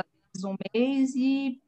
um 0.45 0.55
mês 0.73 1.15
e 1.17 1.61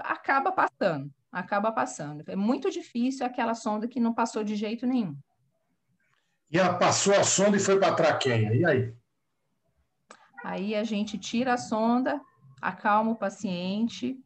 acaba 0.00 0.52
passando, 0.52 1.10
acaba 1.32 1.72
passando. 1.72 2.22
É 2.28 2.36
muito 2.36 2.70
difícil 2.70 3.24
aquela 3.24 3.54
sonda 3.54 3.88
que 3.88 3.98
não 3.98 4.14
passou 4.14 4.44
de 4.44 4.54
jeito 4.54 4.86
nenhum. 4.86 5.16
E 6.50 6.58
ela 6.58 6.74
passou 6.74 7.14
a 7.14 7.24
sonda 7.24 7.56
e 7.56 7.60
foi 7.60 7.78
para 7.78 7.88
a 7.88 7.94
traqueia, 7.94 8.54
e 8.54 8.64
aí? 8.64 8.94
Aí 10.44 10.74
a 10.74 10.84
gente 10.84 11.18
tira 11.18 11.54
a 11.54 11.58
sonda, 11.58 12.20
acalma 12.60 13.10
o 13.10 13.16
paciente, 13.16 14.16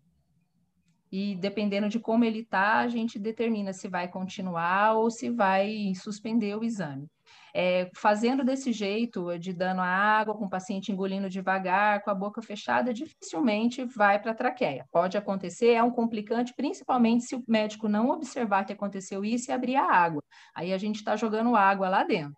e 1.13 1.35
dependendo 1.35 1.89
de 1.89 1.99
como 1.99 2.25
ele 2.25 2.41
está, 2.41 2.79
a 2.79 2.89
gente 2.89 3.19
determina 3.19 3.73
se 3.73 3.89
vai 3.89 4.07
continuar 4.07 4.95
ou 4.95 5.11
se 5.11 5.29
vai 5.29 5.93
suspender 5.95 6.57
o 6.57 6.63
exame. 6.63 7.09
É, 7.53 7.91
fazendo 7.97 8.45
desse 8.45 8.73
jeito, 8.73 9.37
de 9.37 9.53
dando 9.53 9.81
a 9.81 9.87
água, 9.87 10.37
com 10.37 10.45
o 10.45 10.51
paciente 10.51 10.93
engolindo 10.93 11.29
devagar, 11.29 12.03
com 12.03 12.11
a 12.11 12.15
boca 12.15 12.41
fechada, 12.41 12.95
dificilmente 12.95 13.85
vai 13.85 14.21
para 14.21 14.31
a 14.31 14.35
traqueia. 14.35 14.87
Pode 14.93 15.19
acontecer, 15.19 15.73
é 15.73 15.83
um 15.83 15.91
complicante, 15.91 16.55
principalmente 16.55 17.25
se 17.25 17.35
o 17.35 17.43
médico 17.49 17.89
não 17.89 18.11
observar 18.11 18.65
que 18.65 18.73
aconteceu 18.73 19.25
isso 19.25 19.51
e 19.51 19.53
abrir 19.53 19.77
a 19.77 19.85
água. 19.85 20.23
Aí 20.55 20.73
a 20.73 20.79
gente 20.79 20.97
está 20.97 21.17
jogando 21.17 21.57
água 21.57 21.89
lá 21.89 22.05
dentro. 22.05 22.37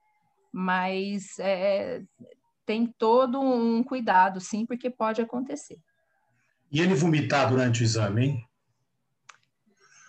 Mas 0.50 1.38
é, 1.38 2.02
tem 2.64 2.86
todo 2.86 3.38
um 3.38 3.82
cuidado, 3.82 4.40
sim, 4.40 4.64
porque 4.64 4.88
pode 4.88 5.20
acontecer. 5.20 5.78
E 6.70 6.80
ele 6.80 6.94
vomitar 6.94 7.50
durante 7.50 7.82
o 7.82 7.84
exame, 7.84 8.24
hein? 8.24 8.51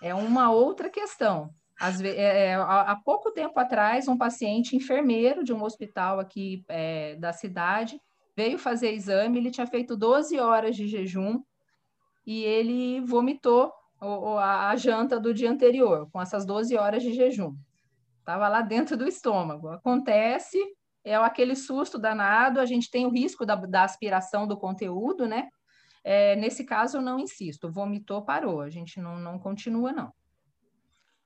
É 0.04 0.14
uma 0.14 0.50
outra 0.50 0.90
questão. 0.90 1.48
Vezes, 1.80 2.02
é, 2.02 2.48
é 2.48 2.54
há 2.56 2.94
pouco 3.02 3.30
tempo 3.30 3.58
atrás, 3.58 4.06
um 4.06 4.18
paciente 4.18 4.76
enfermeiro 4.76 5.42
de 5.42 5.50
um 5.50 5.62
hospital 5.62 6.20
aqui 6.20 6.62
é, 6.68 7.16
da 7.16 7.32
cidade 7.32 7.98
veio 8.36 8.58
fazer 8.58 8.92
exame, 8.92 9.38
ele 9.38 9.50
tinha 9.50 9.66
feito 9.66 9.96
12 9.96 10.38
horas 10.38 10.76
de 10.76 10.86
jejum 10.86 11.42
e 12.26 12.42
ele 12.42 13.00
vomitou 13.00 13.72
o, 13.98 14.36
a, 14.36 14.68
a 14.68 14.76
janta 14.76 15.18
do 15.18 15.32
dia 15.32 15.50
anterior, 15.50 16.06
com 16.12 16.20
essas 16.20 16.44
12 16.44 16.76
horas 16.76 17.02
de 17.02 17.14
jejum. 17.14 17.56
Estava 18.18 18.46
lá 18.48 18.60
dentro 18.60 18.98
do 18.98 19.08
estômago. 19.08 19.68
Acontece, 19.68 20.58
é 21.02 21.14
aquele 21.14 21.56
susto 21.56 21.98
danado, 21.98 22.60
a 22.60 22.66
gente 22.66 22.90
tem 22.90 23.06
o 23.06 23.10
risco 23.10 23.46
da, 23.46 23.54
da 23.54 23.84
aspiração 23.84 24.46
do 24.46 24.58
conteúdo, 24.58 25.26
né? 25.26 25.48
É, 26.04 26.36
nesse 26.36 26.64
caso, 26.64 26.98
eu 26.98 27.02
não 27.02 27.18
insisto, 27.18 27.70
vomitou, 27.70 28.22
parou, 28.22 28.60
a 28.60 28.68
gente 28.68 29.00
não, 29.00 29.18
não 29.18 29.38
continua, 29.38 29.90
não. 29.90 30.12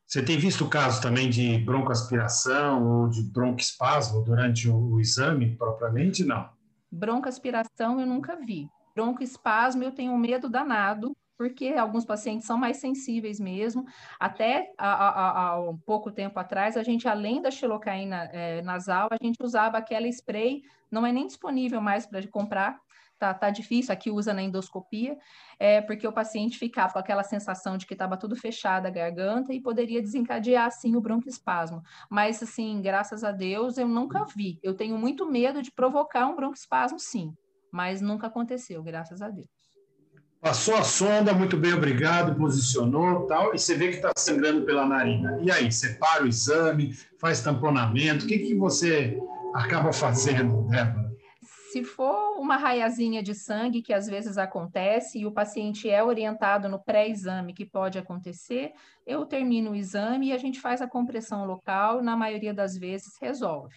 Você 0.07 0.25
tem 0.25 0.39
visto 0.39 0.67
casos 0.69 1.01
também 1.01 1.29
de 1.29 1.59
broncoaspiração 1.59 3.03
ou 3.03 3.09
de 3.11 3.23
broncoespasmo 3.23 4.23
durante 4.25 4.69
o, 4.69 4.95
o 4.95 5.01
exame 5.01 5.55
propriamente? 5.57 6.25
Não. 6.25 6.49
Broncoaspiração 6.91 8.01
eu 8.01 8.07
nunca 8.07 8.37
vi. 8.37 8.71
Broncoespasmo 8.95 9.83
eu 9.83 9.93
tenho 9.93 10.17
medo 10.17 10.49
danado, 10.49 11.15
porque 11.37 11.69
alguns 11.69 12.05
pacientes 12.05 12.47
são 12.47 12.57
mais 12.57 12.79
sensíveis 12.79 13.39
mesmo. 13.39 13.85
Até 14.19 14.73
há, 14.77 15.61
um 15.61 15.77
pouco 15.77 16.11
tempo 16.11 16.39
atrás, 16.41 16.77
a 16.77 16.83
gente, 16.83 17.07
além 17.07 17.43
da 17.43 17.51
xilocaína 17.51 18.31
é, 18.33 18.63
nasal, 18.63 19.09
a 19.11 19.25
gente 19.25 19.37
usava 19.43 19.79
aquela 19.79 20.09
spray, 20.09 20.63
não 20.91 21.05
é 21.05 21.13
nem 21.13 21.27
disponível 21.27 21.81
mais 21.81 22.07
para 22.07 22.27
comprar, 22.29 22.81
tá, 23.19 23.35
tá 23.35 23.51
difícil, 23.51 23.93
aqui 23.93 24.11
usa 24.11 24.33
na 24.33 24.43
endoscopia, 24.43 25.17
é 25.59 25.81
porque 25.81 26.07
o 26.07 26.13
paciente 26.13 26.59
ficava 26.59 26.93
com 26.93 26.99
aquela 26.99 27.25
sensação 27.25 27.77
de 27.77 27.87
que 27.87 27.95
estava 27.95 28.17
tudo 28.17 28.37
fechado 28.37 28.87
a 28.87 28.91
garganta 28.91 29.53
e 29.53 29.61
poderia 29.61 30.01
desencadear, 30.01 30.67
assim, 30.67 30.95
o 30.95 31.01
broncoespasmo. 31.01 31.83
Mas, 32.11 32.43
assim, 32.43 32.81
graças 32.81 33.25
a 33.25 33.33
Deus, 33.33 33.77
eu 33.77 33.89
nunca 33.89 34.25
vi. 34.25 34.59
Eu 34.63 34.75
tenho 34.75 34.97
muito 34.97 35.31
medo 35.31 35.61
de 35.61 35.73
provocar 35.73 36.27
um 36.27 36.37
broncoespasmo, 36.37 36.99
sim, 36.99 37.35
mas 37.73 38.01
nunca 38.01 38.29
aconteceu, 38.29 38.83
graças 38.83 39.21
a 39.21 39.29
Deus. 39.29 39.49
Passou 40.41 40.77
a 40.77 40.85
sonda, 40.85 41.35
muito 41.35 41.57
bem, 41.57 41.75
obrigado, 41.75 42.37
posicionou 42.37 43.27
tal, 43.27 43.53
e 43.53 43.59
você 43.59 43.75
vê 43.75 43.89
que 43.89 43.97
está 43.97 44.13
sangrando 44.17 44.65
pela 44.65 44.87
narina. 44.87 45.37
E 45.43 45.51
aí, 45.51 45.73
separa 45.73 46.23
o 46.23 46.29
exame, 46.29 46.95
faz 47.21 47.41
tamponamento, 47.41 48.25
o 48.25 48.29
que, 48.29 48.39
que 48.39 48.55
você 48.55 49.19
acaba 49.53 49.93
fazendo, 49.93 50.69
Débora? 50.69 51.08
Se 51.79 51.85
for 51.85 52.41
uma 52.41 52.57
raiazinha 52.57 53.23
de 53.23 53.33
sangue, 53.37 53.83
que 53.83 53.93
às 53.93 54.09
vezes 54.09 54.37
acontece, 54.37 55.21
e 55.21 55.27
o 55.27 55.31
paciente 55.31 55.89
é 55.89 56.03
orientado 56.03 56.69
no 56.69 56.83
pré-exame, 56.83 57.55
que 57.55 57.65
pode 57.65 57.97
acontecer, 57.97 58.73
eu 59.07 59.25
termino 59.25 59.71
o 59.71 59.77
exame 59.77 60.27
e 60.27 60.33
a 60.33 60.39
gente 60.39 60.61
faz 60.61 60.83
a 60.83 60.89
compressão 60.89 61.45
local, 61.45 62.03
na 62.03 62.17
maioria 62.17 62.53
das 62.53 62.77
vezes 62.77 63.17
resolve. 63.21 63.77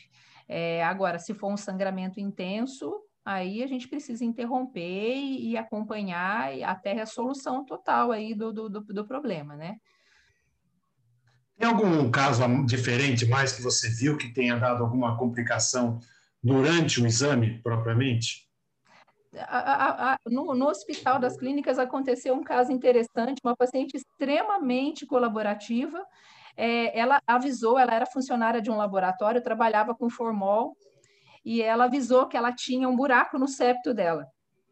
É, 0.49 0.83
agora, 0.83 1.19
se 1.19 1.35
for 1.35 1.53
um 1.53 1.57
sangramento 1.57 2.19
intenso, 2.19 2.91
aí 3.23 3.61
a 3.61 3.67
gente 3.67 3.87
precisa 3.87 4.25
interromper 4.25 5.13
e, 5.13 5.55
acompanhar 5.55 6.59
até 6.63 6.99
a 6.99 7.05
solução 7.05 7.63
total 7.63 8.11
aí 8.11 8.33
do, 8.33 8.51
do, 8.51 8.67
do, 8.67 8.81
do 8.81 9.05
problema, 9.05 9.55
né? 9.55 9.75
Tem 11.55 11.69
algum 11.69 12.09
caso 12.09 12.41
diferente 12.65 13.27
mais 13.27 13.51
que 13.51 13.61
você 13.61 13.89
viu 13.89 14.17
que 14.17 14.33
tenha 14.33 14.57
dado 14.57 14.83
alguma 14.83 15.15
complicação 15.19 15.99
durante 16.43 17.01
o 17.01 17.05
exame 17.05 17.61
propriamente? 17.61 18.49
A, 19.37 19.59
a, 19.59 20.13
a, 20.13 20.17
no, 20.25 20.53
no, 20.53 20.67
Hospital 20.67 21.19
das 21.19 21.37
Clínicas 21.37 21.79
aconteceu 21.79 22.33
um 22.33 22.43
caso 22.43 22.71
interessante, 22.71 23.39
uma 23.43 23.55
paciente 23.55 23.95
extremamente 23.95 25.05
colaborativa. 25.05 26.03
É, 26.57 26.97
ela 26.97 27.21
avisou, 27.25 27.79
ela 27.79 27.93
era 27.93 28.05
funcionária 28.05 28.61
de 28.61 28.69
um 28.69 28.75
laboratório, 28.75 29.41
trabalhava 29.41 29.95
com 29.95 30.09
formol, 30.09 30.75
e 31.45 31.61
ela 31.61 31.85
avisou 31.85 32.27
que 32.27 32.35
ela 32.35 32.51
tinha 32.51 32.89
um 32.89 32.95
buraco 32.95 33.39
no 33.39 33.47
septo 33.47 33.93
dela. 33.93 34.27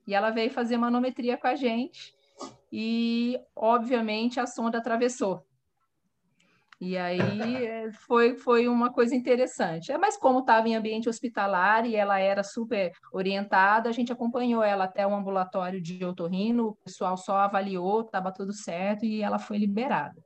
E 0.06 0.14
ela 0.14 0.30
veio 0.30 0.52
fazer 0.52 0.76
manometria 0.76 1.38
com 1.38 1.48
a 1.48 1.56
gente, 1.56 2.14
e 2.72 3.40
obviamente 3.56 4.40
a 4.40 4.46
sonda 4.46 4.80
atravessou. 4.80 5.46
E 6.82 6.98
aí 6.98 7.66
eh, 7.66 7.92
foi, 7.92 8.38
foi 8.38 8.68
uma 8.68 8.92
coisa 8.92 9.14
interessante. 9.14 9.92
É, 9.92 9.98
mas 9.98 10.16
como 10.16 10.40
estava 10.40 10.68
em 10.68 10.76
ambiente 10.76 11.10
hospitalar 11.10 11.86
e 11.86 11.96
ela 11.96 12.20
era 12.20 12.42
super 12.42 12.92
orientada, 13.12 13.90
a 13.90 13.92
gente 13.92 14.14
acompanhou 14.14 14.64
ela 14.64 14.86
até 14.86 15.06
o 15.06 15.14
ambulatório 15.14 15.82
de 15.82 16.04
otorrino, 16.06 16.68
o 16.70 16.76
pessoal 16.76 17.18
só 17.18 17.38
avaliou, 17.38 18.02
estava 18.02 18.32
tudo 18.32 18.54
certo 18.54 19.06
e 19.06 19.22
ela 19.22 19.38
foi 19.38 19.58
liberada. 19.58 20.24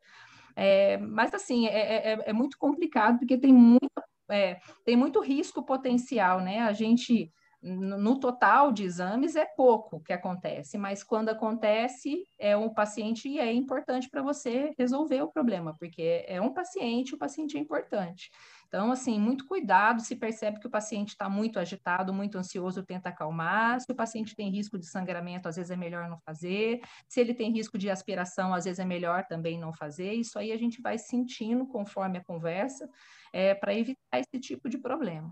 É, 0.56 0.98
mas 0.98 1.34
assim, 1.34 1.66
é, 1.68 2.14
é, 2.14 2.20
é, 2.30 2.34
muito 2.34 2.58
complicado 2.60 3.18
porque 3.18 3.38
tem, 3.38 3.52
muita, 3.52 4.04
é, 4.30 4.60
tem 4.86 4.96
muito 4.96 5.20
risco 5.22 5.66
potencial, 5.66 6.40
né? 6.40 6.60
A 6.60 6.74
gente 6.74 7.32
no 7.64 8.20
total 8.20 8.74
de 8.74 8.84
exames 8.84 9.38
é 9.38 9.46
pouco 9.46 10.02
que 10.02 10.12
acontece, 10.12 10.78
mas 10.78 11.02
quando 11.02 11.30
acontece, 11.30 12.28
é 12.38 12.58
um 12.58 12.70
paciente 12.70 13.30
e 13.30 13.40
é 13.40 13.52
importante 13.54 14.10
para 14.10 14.22
você 14.22 14.74
resolver 14.78 15.22
o 15.22 15.32
problema, 15.32 15.74
porque 15.80 16.26
é 16.28 16.42
um 16.42 16.54
paciente, 16.54 17.16
o 17.16 17.18
paciente 17.18 17.58
é 17.58 17.60
importante. 17.62 18.30
Então, 18.68 18.92
assim, 18.92 19.20
muito 19.20 19.46
cuidado, 19.46 20.02
se 20.02 20.16
percebe 20.16 20.60
que 20.60 20.66
o 20.66 20.70
paciente 20.70 21.10
está 21.10 21.30
muito 21.30 21.60
agitado, 21.60 22.12
muito 22.12 22.38
ansioso, 22.40 22.84
tenta 22.84 23.10
acalmar. 23.10 23.80
Se 23.80 23.92
o 23.92 23.96
paciente 23.96 24.36
tem 24.36 24.50
risco 24.50 24.80
de 24.80 24.88
sangramento, 24.88 25.48
às 25.48 25.56
vezes 25.56 25.70
é 25.70 25.76
melhor 25.76 26.10
não 26.10 26.18
fazer. 26.26 26.82
Se 27.08 27.22
ele 27.22 27.36
tem 27.36 27.52
risco 27.52 27.78
de 27.78 27.90
aspiração, 27.92 28.52
às 28.52 28.66
vezes 28.66 28.80
é 28.80 28.86
melhor 28.86 29.26
também 29.28 29.60
não 29.60 29.72
fazer. 29.72 30.14
Isso 30.14 30.40
aí 30.40 30.52
a 30.52 30.58
gente 30.58 30.82
vai 30.82 30.98
sentindo 30.98 31.68
conforme 31.68 32.18
a 32.18 32.24
conversa, 32.24 32.90
é, 33.32 33.54
para 33.54 33.76
evitar 33.76 34.20
esse 34.20 34.40
tipo 34.40 34.68
de 34.68 34.80
problema. 34.80 35.32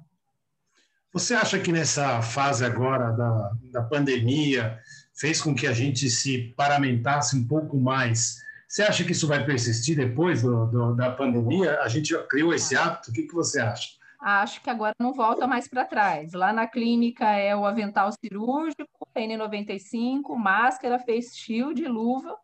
Você 1.13 1.33
acha 1.33 1.59
que 1.59 1.71
nessa 1.71 2.21
fase 2.21 2.63
agora 2.63 3.11
da, 3.11 3.51
da 3.71 3.81
pandemia 3.83 4.79
fez 5.13 5.41
com 5.41 5.53
que 5.53 5.67
a 5.67 5.73
gente 5.73 6.09
se 6.09 6.53
paramentasse 6.55 7.35
um 7.35 7.45
pouco 7.45 7.77
mais? 7.77 8.37
Você 8.67 8.81
acha 8.83 9.03
que 9.03 9.11
isso 9.11 9.27
vai 9.27 9.45
persistir 9.45 9.97
depois 9.97 10.41
do, 10.41 10.65
do, 10.67 10.95
da 10.95 11.11
pandemia? 11.11 11.81
A 11.81 11.89
gente 11.89 12.17
criou 12.29 12.53
esse 12.53 12.77
hábito? 12.77 13.11
O 13.11 13.13
que, 13.13 13.23
que 13.23 13.33
você 13.33 13.59
acha? 13.59 13.89
Acho 14.21 14.61
que 14.61 14.69
agora 14.69 14.93
não 14.97 15.11
volta 15.11 15.45
mais 15.45 15.67
para 15.67 15.83
trás. 15.83 16.31
Lá 16.31 16.53
na 16.53 16.65
clínica 16.65 17.25
é 17.25 17.53
o 17.53 17.65
avental 17.65 18.09
cirúrgico, 18.23 18.87
N95, 19.13 20.33
máscara, 20.37 20.99
face 20.99 21.37
shield, 21.37 21.85
luva 21.87 22.37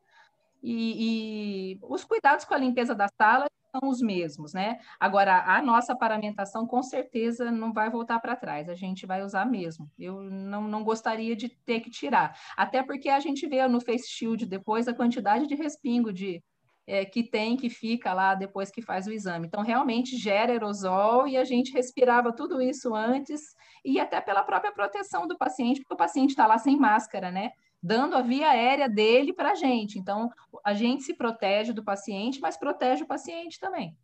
e, 0.61 1.75
e 1.75 1.79
os 1.83 2.03
cuidados 2.03 2.43
com 2.43 2.53
a 2.53 2.57
limpeza 2.57 2.93
da 2.93 3.07
sala 3.07 3.45
são 3.79 3.89
os 3.89 4.01
mesmos, 4.01 4.53
né? 4.53 4.79
Agora, 4.99 5.43
a 5.43 5.61
nossa 5.61 5.95
paramentação 5.95 6.65
com 6.65 6.81
certeza 6.81 7.51
não 7.51 7.71
vai 7.73 7.89
voltar 7.89 8.19
para 8.19 8.35
trás, 8.35 8.69
a 8.69 8.75
gente 8.75 9.05
vai 9.05 9.23
usar 9.23 9.45
mesmo. 9.45 9.89
Eu 9.97 10.21
não, 10.21 10.67
não 10.67 10.83
gostaria 10.83 11.35
de 11.35 11.49
ter 11.49 11.79
que 11.79 11.89
tirar, 11.89 12.37
até 12.55 12.83
porque 12.83 13.09
a 13.09 13.19
gente 13.19 13.47
vê 13.47 13.67
no 13.67 13.81
Face 13.81 14.09
Shield 14.09 14.45
depois 14.45 14.87
a 14.87 14.93
quantidade 14.93 15.47
de 15.47 15.55
respingo 15.55 16.11
de, 16.11 16.43
é, 16.85 17.05
que 17.05 17.23
tem, 17.23 17.57
que 17.57 17.69
fica 17.69 18.13
lá 18.13 18.33
depois 18.33 18.71
que 18.71 18.81
faz 18.81 19.07
o 19.07 19.11
exame. 19.11 19.47
Então, 19.47 19.61
realmente 19.61 20.17
gera 20.17 20.51
aerosol 20.53 21.27
e 21.27 21.37
a 21.37 21.43
gente 21.43 21.73
respirava 21.73 22.33
tudo 22.33 22.61
isso 22.61 22.95
antes 22.95 23.55
e 23.83 23.99
até 23.99 24.21
pela 24.21 24.43
própria 24.43 24.71
proteção 24.71 25.27
do 25.27 25.37
paciente, 25.37 25.81
porque 25.81 25.93
o 25.93 25.97
paciente 25.97 26.31
está 26.31 26.47
lá 26.47 26.57
sem 26.57 26.77
máscara, 26.77 27.29
né? 27.31 27.51
Dando 27.81 28.15
a 28.15 28.21
via 28.21 28.49
aérea 28.49 28.89
dele 28.89 29.33
para 29.33 29.51
a 29.51 29.55
gente. 29.55 29.99
Então, 29.99 30.29
a 30.65 30.73
gente 30.73 31.03
se 31.03 31.13
protege 31.13 31.73
do 31.73 31.83
paciente, 31.83 32.39
mas 32.39 32.57
protege 32.57 33.03
o 33.03 33.07
paciente 33.07 33.59
também. 33.59 33.95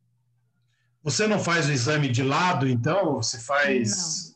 Você 1.04 1.28
não 1.28 1.38
faz 1.38 1.68
o 1.68 1.72
exame 1.72 2.08
de 2.08 2.24
lado, 2.24 2.68
então? 2.68 3.16
Você 3.16 3.38
faz. 3.40 4.34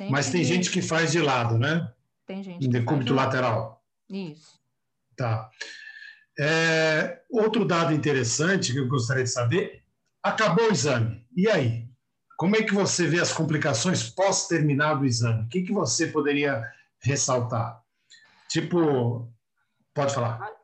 Não. 0.00 0.10
Mas 0.10 0.30
tem 0.30 0.42
gente 0.42 0.70
que 0.70 0.82
faz 0.82 1.12
de 1.12 1.20
lado, 1.20 1.58
né? 1.58 1.90
Tem 2.26 2.42
gente. 2.42 2.66
Em 2.66 2.70
decúbito 2.70 3.06
de 3.06 3.12
lateral. 3.12 3.82
Isso. 4.10 4.58
Tá. 5.16 5.48
É, 6.38 7.22
outro 7.30 7.64
dado 7.64 7.94
interessante 7.94 8.72
que 8.72 8.78
eu 8.78 8.88
gostaria 8.88 9.24
de 9.24 9.30
saber: 9.30 9.82
acabou 10.22 10.68
o 10.68 10.72
exame. 10.72 11.24
E 11.34 11.48
aí? 11.48 11.86
Como 12.36 12.54
é 12.54 12.62
que 12.62 12.74
você 12.74 13.06
vê 13.06 13.18
as 13.18 13.32
complicações 13.32 14.10
pós 14.10 14.46
terminado 14.46 15.02
o 15.02 15.06
exame? 15.06 15.44
O 15.44 15.48
que, 15.48 15.62
que 15.62 15.72
você 15.72 16.08
poderia 16.08 16.62
ressaltar? 16.98 17.82
Tipo, 18.48 19.30
pode 19.94 20.14
falar 20.14 20.56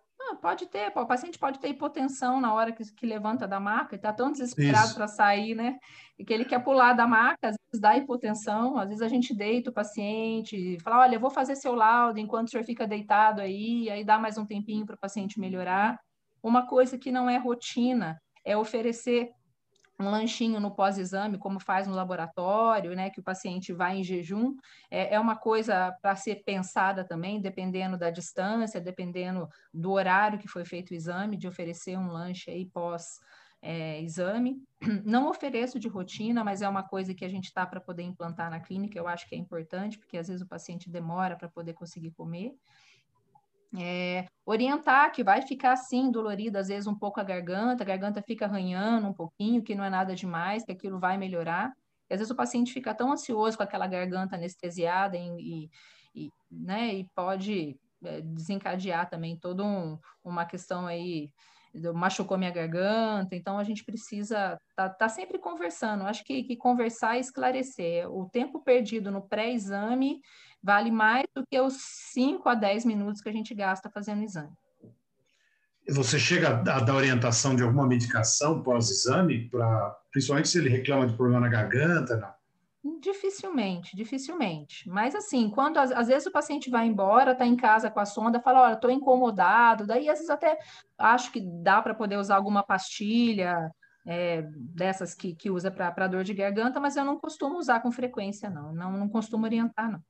pode 0.43 0.67
ter, 0.67 0.93
o 0.95 1.07
paciente 1.07 1.39
pode 1.39 1.61
ter 1.61 1.69
hipotensão 1.69 2.41
na 2.41 2.53
hora 2.53 2.73
que, 2.73 2.83
que 2.95 3.07
levanta 3.07 3.47
da 3.47 3.61
maca, 3.61 3.95
está 3.95 4.13
tão 4.13 4.33
desesperado 4.33 4.93
para 4.95 5.07
sair, 5.07 5.55
né? 5.55 5.79
E 6.19 6.25
que 6.25 6.33
ele 6.33 6.45
quer 6.45 6.59
pular 6.59 6.95
da 6.95 7.07
maca, 7.07 7.49
às 7.49 7.57
vezes 7.57 7.81
dá 7.81 7.97
hipotensão, 7.97 8.77
às 8.77 8.89
vezes 8.89 9.03
a 9.03 9.09
gente 9.09 9.33
deita 9.35 9.71
o 9.71 9.73
paciente, 9.73 10.79
fala, 10.83 11.01
olha, 11.01 11.15
eu 11.15 11.21
vou 11.21 11.31
fazer 11.31 11.55
seu 11.55 11.75
laudo 11.75 12.19
enquanto 12.19 12.49
o 12.49 12.51
senhor 12.51 12.65
fica 12.65 12.87
deitado 12.87 13.41
aí, 13.41 13.89
aí 13.89 14.05
dá 14.05 14.19
mais 14.19 14.37
um 14.37 14.45
tempinho 14.45 14.85
para 14.85 14.97
o 14.97 15.01
paciente 15.01 15.39
melhorar. 15.39 15.97
Uma 16.43 16.67
coisa 16.67 16.99
que 16.99 17.13
não 17.13 17.31
é 17.31 17.37
rotina 17.39 18.21
é 18.45 18.57
oferecer 18.57 19.31
um 20.03 20.11
lanchinho 20.11 20.61
no 20.61 20.71
pós-exame, 20.71 21.39
como 21.39 21.61
faz 21.61 21.87
no 21.87 21.95
laboratório, 21.95 22.95
né, 22.95 23.11
que 23.11 23.21
o 23.21 23.23
paciente 23.23 23.73
vai 23.73 23.99
em 23.99 24.05
jejum, 24.05 24.57
é, 24.91 25.15
é 25.15 25.21
uma 25.21 25.37
coisa 25.37 25.97
para 26.03 26.17
ser 26.17 26.43
pensada 26.45 27.05
também, 27.05 27.41
dependendo 27.41 27.97
da 27.97 28.11
distância, 28.11 28.81
dependendo 28.81 29.49
do 29.73 29.93
horário 29.93 30.39
que 30.39 30.49
foi 30.49 30.65
feito 30.65 30.91
o 30.91 30.95
exame, 30.95 31.37
de 31.37 31.49
oferecer 31.49 31.97
um 31.97 32.11
lanche 32.11 32.51
aí 32.51 32.67
pós 32.67 33.21
é, 33.63 34.01
exame. 34.03 34.61
Não 35.05 35.31
ofereço 35.31 35.79
de 35.79 35.89
rotina, 35.89 36.43
mas 36.43 36.61
é 36.61 36.69
uma 36.69 36.83
coisa 36.83 37.15
que 37.15 37.25
a 37.25 37.29
gente 37.29 37.45
está 37.45 37.65
para 37.65 37.81
poder 37.81 38.03
implantar 38.03 38.51
na 38.51 38.59
clínica, 38.59 38.99
eu 38.99 39.07
acho 39.07 39.29
que 39.29 39.37
é 39.37 39.39
importante, 39.39 39.99
porque 39.99 40.19
às 40.19 40.27
vezes 40.27 40.43
o 40.43 40.49
paciente 40.49 40.91
demora 40.91 41.37
para 41.37 41.49
poder 41.49 41.73
conseguir 41.73 42.11
comer. 42.11 42.53
É, 43.79 44.27
orientar 44.45 45.11
que 45.13 45.25
vai 45.25 45.43
ficar 45.43 45.73
assim, 45.73 46.11
dolorido, 46.11 46.59
às 46.59 46.69
vezes 46.69 46.87
um 46.87 46.95
pouco 46.95 47.21
a 47.21 47.25
garganta, 47.25 47.83
a 47.83 47.87
garganta 47.87 48.23
fica 48.23 48.45
arranhando 48.45 49.09
um 49.09 49.15
pouquinho, 49.15 49.63
que 49.63 49.75
não 49.75 49.85
é 49.85 49.91
nada 49.91 50.15
demais, 50.15 50.65
que 50.65 50.73
aquilo 50.73 50.99
vai 50.99 51.17
melhorar. 51.17 51.73
E, 52.11 52.15
às 52.15 52.21
vezes 52.21 52.31
o 52.31 52.37
paciente 52.37 52.73
fica 52.73 52.95
tão 52.95 53.13
ansioso 53.13 53.57
com 53.57 53.63
aquela 53.63 53.87
garganta 53.87 54.37
anestesiada 54.37 55.17
e, 55.17 55.71
e 56.15 56.31
né, 56.51 56.95
e 56.95 57.09
pode 57.15 57.79
é, 58.05 58.21
desencadear 58.21 59.09
também 59.09 59.37
toda 59.37 59.65
um, 59.65 59.99
uma 60.23 60.45
questão 60.45 60.87
aí 60.87 61.31
machucou 61.95 62.37
minha 62.37 62.51
garganta, 62.51 63.35
então 63.35 63.59
a 63.59 63.65
gente 63.65 63.85
precisa 63.85 64.59
tá, 64.77 64.89
tá 64.89 65.09
sempre 65.09 65.39
conversando. 65.39 66.05
Acho 66.05 66.25
que, 66.25 66.43
que 66.43 66.57
conversar 66.57 67.17
e 67.17 67.21
esclarecer. 67.21 68.11
O 68.11 68.29
tempo 68.29 68.61
perdido 68.61 69.11
no 69.11 69.23
pré-exame 69.23 70.21
vale 70.63 70.91
mais 70.91 71.25
do 71.35 71.45
que 71.51 71.59
os 71.61 71.77
5 72.13 72.49
a 72.49 72.55
10 72.55 72.85
minutos 72.85 73.21
que 73.21 73.29
a 73.29 73.33
gente 73.33 73.55
gasta 73.55 73.91
fazendo 73.91 74.21
o 74.21 74.25
exame. 74.25 74.53
Você 75.89 76.19
chega 76.19 76.51
a 76.51 76.81
dar 76.81 76.95
orientação 76.95 77.57
de 77.57 77.63
alguma 77.63 77.87
medicação 77.87 78.63
pós-exame, 78.63 79.51
principalmente 80.13 80.49
se 80.49 80.59
ele 80.59 80.69
reclama 80.69 81.07
de 81.07 81.17
problema 81.17 81.41
na 81.41 81.49
garganta? 81.49 82.17
Não? 82.17 82.42
Dificilmente, 83.01 83.95
dificilmente. 83.95 84.89
Mas 84.89 85.15
assim, 85.15 85.49
quando 85.49 85.79
às, 85.79 86.09
vezes 86.09 86.27
o 86.27 86.33
paciente 86.33 86.69
vai 86.69 86.87
embora, 86.87 87.31
está 87.31 87.47
em 87.47 87.55
casa 87.55 87.89
com 87.89 88.01
a 88.01 88.05
sonda, 88.05 88.41
fala, 88.41 88.63
olha, 88.63 88.75
estou 88.75 88.91
incomodado, 88.91 89.87
daí 89.87 90.09
às 90.09 90.19
vezes 90.19 90.31
até 90.31 90.59
acho 90.99 91.31
que 91.31 91.41
dá 91.41 91.81
para 91.81 91.95
poder 91.95 92.17
usar 92.17 92.35
alguma 92.35 92.63
pastilha, 92.65 93.71
é, 94.05 94.43
dessas 94.57 95.15
que, 95.15 95.33
que 95.35 95.49
usa 95.49 95.71
para 95.71 96.09
dor 96.09 96.25
de 96.25 96.35
garganta, 96.35 96.81
mas 96.81 96.97
eu 96.97 97.05
não 97.05 97.19
costumo 97.19 97.57
usar 97.57 97.81
com 97.81 97.93
frequência, 97.93 98.51
não. 98.51 98.73
Não, 98.73 98.93
não 98.93 99.09
costumo 99.09 99.45
orientar, 99.45 99.91
não. 99.91 100.03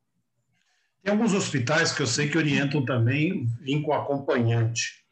Tem 1.03 1.13
alguns 1.13 1.35
hospitais 1.35 1.93
que 1.93 2.01
eu 2.01 2.07
sei 2.07 2.31
que 2.31 2.39
orientam 2.39 2.85
também 2.85 3.47
vir 3.61 3.83
com 3.83 3.93
acompanhante. 3.93 5.05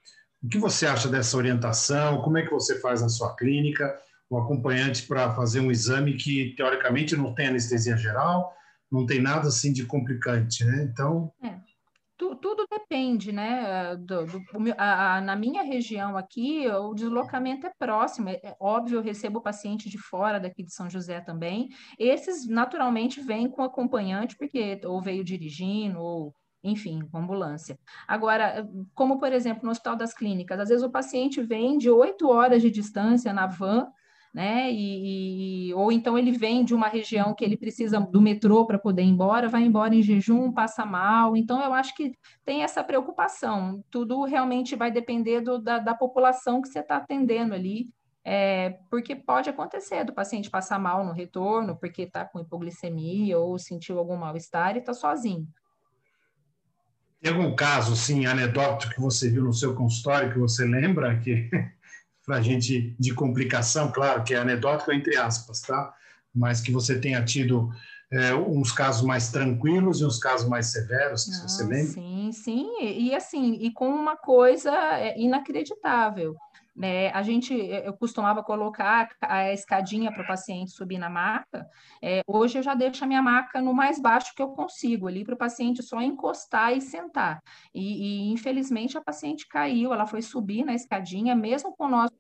O 0.43 0.49
que 0.49 0.59
você 0.59 0.87
acha 0.87 1.09
dessa 1.09 1.37
orientação? 1.37 2.23
Como 2.23 2.39
é 2.39 2.43
que 2.43 2.51
você 2.51 2.81
faz 2.81 3.03
na 3.03 3.09
sua 3.09 3.35
clínica? 3.37 4.01
O 4.31 4.39
acompanhante 4.39 5.07
para 5.07 5.35
fazer 5.35 5.61
um 5.61 5.71
exame 5.71 6.15
que, 6.15 6.55
teoricamente, 6.57 7.17
não 7.17 7.35
tem 7.35 7.49
anestesia 7.49 7.97
geral, 7.97 8.55
não 8.91 9.05
tem 9.05 9.21
nada 9.21 9.49
assim 9.49 9.73
de 9.73 9.85
complicante, 9.85 10.65
né? 10.65 10.85
Então. 10.85 11.33
É 11.43 11.59
tudo 12.37 12.67
depende, 12.71 13.33
né? 13.33 13.97
Do, 13.97 14.27
do 14.27 14.41
a, 14.77 15.17
a, 15.17 15.21
na 15.21 15.35
minha 15.35 15.63
região 15.63 16.17
aqui, 16.17 16.69
o 16.69 16.93
deslocamento 16.95 17.67
é 17.67 17.73
próximo. 17.79 18.29
É, 18.29 18.41
é, 18.43 18.57
óbvio, 18.61 18.99
eu 18.99 19.03
recebo 19.03 19.41
paciente 19.41 19.89
de 19.89 19.97
fora 19.97 20.39
daqui 20.39 20.63
de 20.63 20.73
São 20.73 20.91
José 20.91 21.21
também. 21.21 21.71
Esses, 21.99 22.47
naturalmente, 22.47 23.21
vêm 23.21 23.49
com 23.49 23.63
acompanhante, 23.63 24.37
porque 24.37 24.81
ou 24.85 25.01
veio 25.01 25.25
dirigindo, 25.25 25.99
ou 25.99 26.35
enfim, 26.63 27.01
com 27.11 27.19
ambulância. 27.19 27.79
Agora, 28.07 28.69
como 28.95 29.19
por 29.19 29.33
exemplo 29.33 29.65
no 29.65 29.71
Hospital 29.71 29.97
das 29.97 30.13
Clínicas, 30.13 30.61
às 30.61 30.69
vezes 30.69 30.85
o 30.85 30.91
paciente 30.91 31.41
vem 31.41 31.79
de 31.79 31.89
oito 31.89 32.29
horas 32.29 32.61
de 32.61 32.71
distância 32.71 33.33
na 33.33 33.47
van 33.47 33.91
né? 34.33 34.71
E, 34.71 35.71
e, 35.71 35.75
ou 35.75 35.91
então 35.91 36.17
ele 36.17 36.31
vem 36.31 36.65
de 36.65 36.75
uma 36.75 36.87
região 36.89 37.35
que 37.35 37.45
ele 37.45 37.57
precisa 37.57 37.99
do 38.01 38.21
metrô 38.21 38.65
para 38.65 38.79
poder 38.79 39.03
ir 39.03 39.09
embora, 39.09 39.49
vai 39.49 39.63
embora 39.63 39.95
em 39.95 40.03
jejum, 40.03 40.53
passa 40.53 40.87
mal. 40.87 41.37
Então, 41.37 41.63
eu 41.63 41.75
acho 41.75 41.95
que 41.95 42.13
tem 42.45 42.63
essa 42.63 42.83
preocupação. 42.85 43.85
Tudo 43.91 44.25
realmente 44.25 44.77
vai 44.77 44.91
depender 44.91 45.41
do, 45.41 45.59
da, 45.59 45.79
da 45.79 45.95
população 45.95 46.63
que 46.63 46.69
você 46.69 46.79
está 46.79 46.97
atendendo 46.97 47.55
ali. 47.55 47.89
É, 48.23 48.79
porque 48.91 49.17
pode 49.17 49.49
acontecer 49.49 50.05
do 50.05 50.13
paciente 50.13 50.51
passar 50.51 50.79
mal 50.79 51.05
no 51.05 51.13
retorno, 51.13 51.75
porque 51.75 52.03
está 52.03 52.25
com 52.25 52.39
hipoglicemia 52.39 53.39
ou 53.39 53.59
sentiu 53.59 53.99
algum 53.99 54.15
mal-estar 54.15 54.77
e 54.77 54.81
está 54.81 54.93
sozinho. 54.93 55.49
Tem 57.21 57.33
algum 57.33 57.55
caso, 57.55 57.95
assim, 57.95 58.27
anedótico 58.27 58.95
que 58.95 59.01
você 59.01 59.31
viu 59.31 59.45
no 59.45 59.53
seu 59.53 59.75
consultório 59.75 60.33
que 60.33 60.39
você 60.39 60.65
lembra 60.65 61.19
que 61.19 61.51
para 62.25 62.37
a 62.37 62.43
gente 62.43 62.95
de 62.99 63.15
complicação, 63.15 63.91
claro 63.91 64.23
que 64.23 64.35
é 64.35 64.39
anedótico 64.39 64.93
entre 64.93 65.17
aspas, 65.17 65.61
tá? 65.61 65.95
Mas 66.35 66.61
que 66.61 66.71
você 66.71 66.99
tenha 66.99 67.25
tido 67.25 67.71
é, 68.13 68.35
uns 68.35 68.73
casos 68.73 69.03
mais 69.03 69.31
tranquilos 69.31 70.01
e 70.01 70.05
uns 70.05 70.19
casos 70.19 70.49
mais 70.49 70.67
severos, 70.67 71.25
que 71.25 71.49
você 71.49 71.63
lembra? 71.63 71.93
Sim, 71.93 72.31
sim, 72.33 72.69
e, 72.81 73.09
e 73.09 73.15
assim, 73.15 73.55
e 73.55 73.73
com 73.73 73.89
uma 73.89 74.17
coisa 74.17 74.73
é, 74.99 75.19
inacreditável. 75.19 76.37
É, 76.83 77.11
a 77.11 77.23
gente, 77.23 77.53
eu 77.53 77.93
costumava 77.95 78.43
colocar 78.43 79.09
a 79.21 79.53
escadinha 79.53 80.13
para 80.13 80.23
o 80.23 80.27
paciente 80.27 80.71
subir 80.71 80.99
na 80.99 81.11
maca. 81.11 81.67
É, 82.03 82.23
hoje 82.27 82.59
eu 82.59 82.63
já 82.63 82.75
deixo 82.75 83.05
a 83.05 83.07
minha 83.07 83.23
maca 83.23 83.61
no 83.61 83.75
mais 83.75 84.01
baixo 84.01 84.33
que 84.35 84.43
eu 84.43 84.49
consigo, 84.49 85.09
ali 85.09 85.25
para 85.25 85.35
o 85.35 85.39
paciente 85.39 85.83
só 85.83 86.01
encostar 86.01 86.73
e 86.77 86.81
sentar. 86.81 87.43
E, 87.75 88.29
e, 88.29 88.33
infelizmente 88.33 88.97
a 88.97 89.01
paciente 89.01 89.47
caiu, 89.49 89.93
ela 89.93 90.07
foi 90.07 90.23
subir 90.23 90.65
na 90.65 90.75
escadinha, 90.75 91.35
mesmo 91.35 91.75
com 91.77 91.87
o 91.87 91.91
nosso 91.91 92.17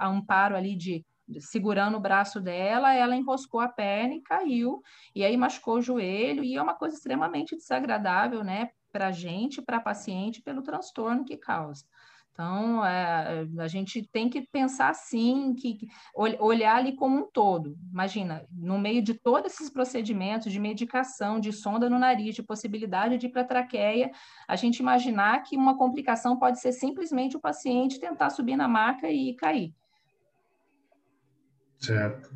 amparo 0.00 0.56
ali 0.56 0.76
de 0.76 1.04
segurando 1.40 1.96
o 1.96 2.00
braço 2.00 2.40
dela, 2.40 2.94
ela 2.94 3.16
enroscou 3.16 3.60
a 3.60 3.68
perna 3.68 4.14
e 4.14 4.20
caiu, 4.20 4.82
e 5.14 5.24
aí 5.24 5.36
machucou 5.36 5.76
o 5.76 5.82
joelho, 5.82 6.44
e 6.44 6.56
é 6.56 6.62
uma 6.62 6.74
coisa 6.74 6.96
extremamente 6.96 7.56
desagradável, 7.56 8.44
né, 8.44 8.70
para 8.92 9.08
a 9.08 9.12
gente, 9.12 9.62
para 9.62 9.78
a 9.78 9.80
paciente, 9.80 10.42
pelo 10.42 10.62
transtorno 10.62 11.24
que 11.24 11.36
causa. 11.36 11.84
Então, 12.32 12.84
é, 12.84 13.46
a 13.58 13.68
gente 13.68 14.08
tem 14.10 14.30
que 14.30 14.40
pensar 14.40 14.88
assim, 14.88 15.54
que, 15.54 15.86
olhar 16.14 16.76
ali 16.76 16.96
como 16.96 17.18
um 17.18 17.30
todo. 17.30 17.76
Imagina, 17.92 18.46
no 18.50 18.78
meio 18.78 19.02
de 19.02 19.12
todos 19.12 19.52
esses 19.52 19.68
procedimentos 19.68 20.50
de 20.50 20.58
medicação, 20.58 21.38
de 21.38 21.52
sonda 21.52 21.90
no 21.90 21.98
nariz, 21.98 22.34
de 22.34 22.42
possibilidade 22.42 23.18
de 23.18 23.26
ir 23.26 23.28
para 23.28 23.42
a 23.42 23.46
traqueia, 23.46 24.10
a 24.48 24.56
gente 24.56 24.78
imaginar 24.78 25.42
que 25.42 25.56
uma 25.56 25.76
complicação 25.76 26.38
pode 26.38 26.58
ser 26.58 26.72
simplesmente 26.72 27.36
o 27.36 27.40
paciente 27.40 28.00
tentar 28.00 28.30
subir 28.30 28.56
na 28.56 28.66
maca 28.66 29.10
e 29.10 29.34
cair. 29.34 29.74
Certo. 31.78 32.30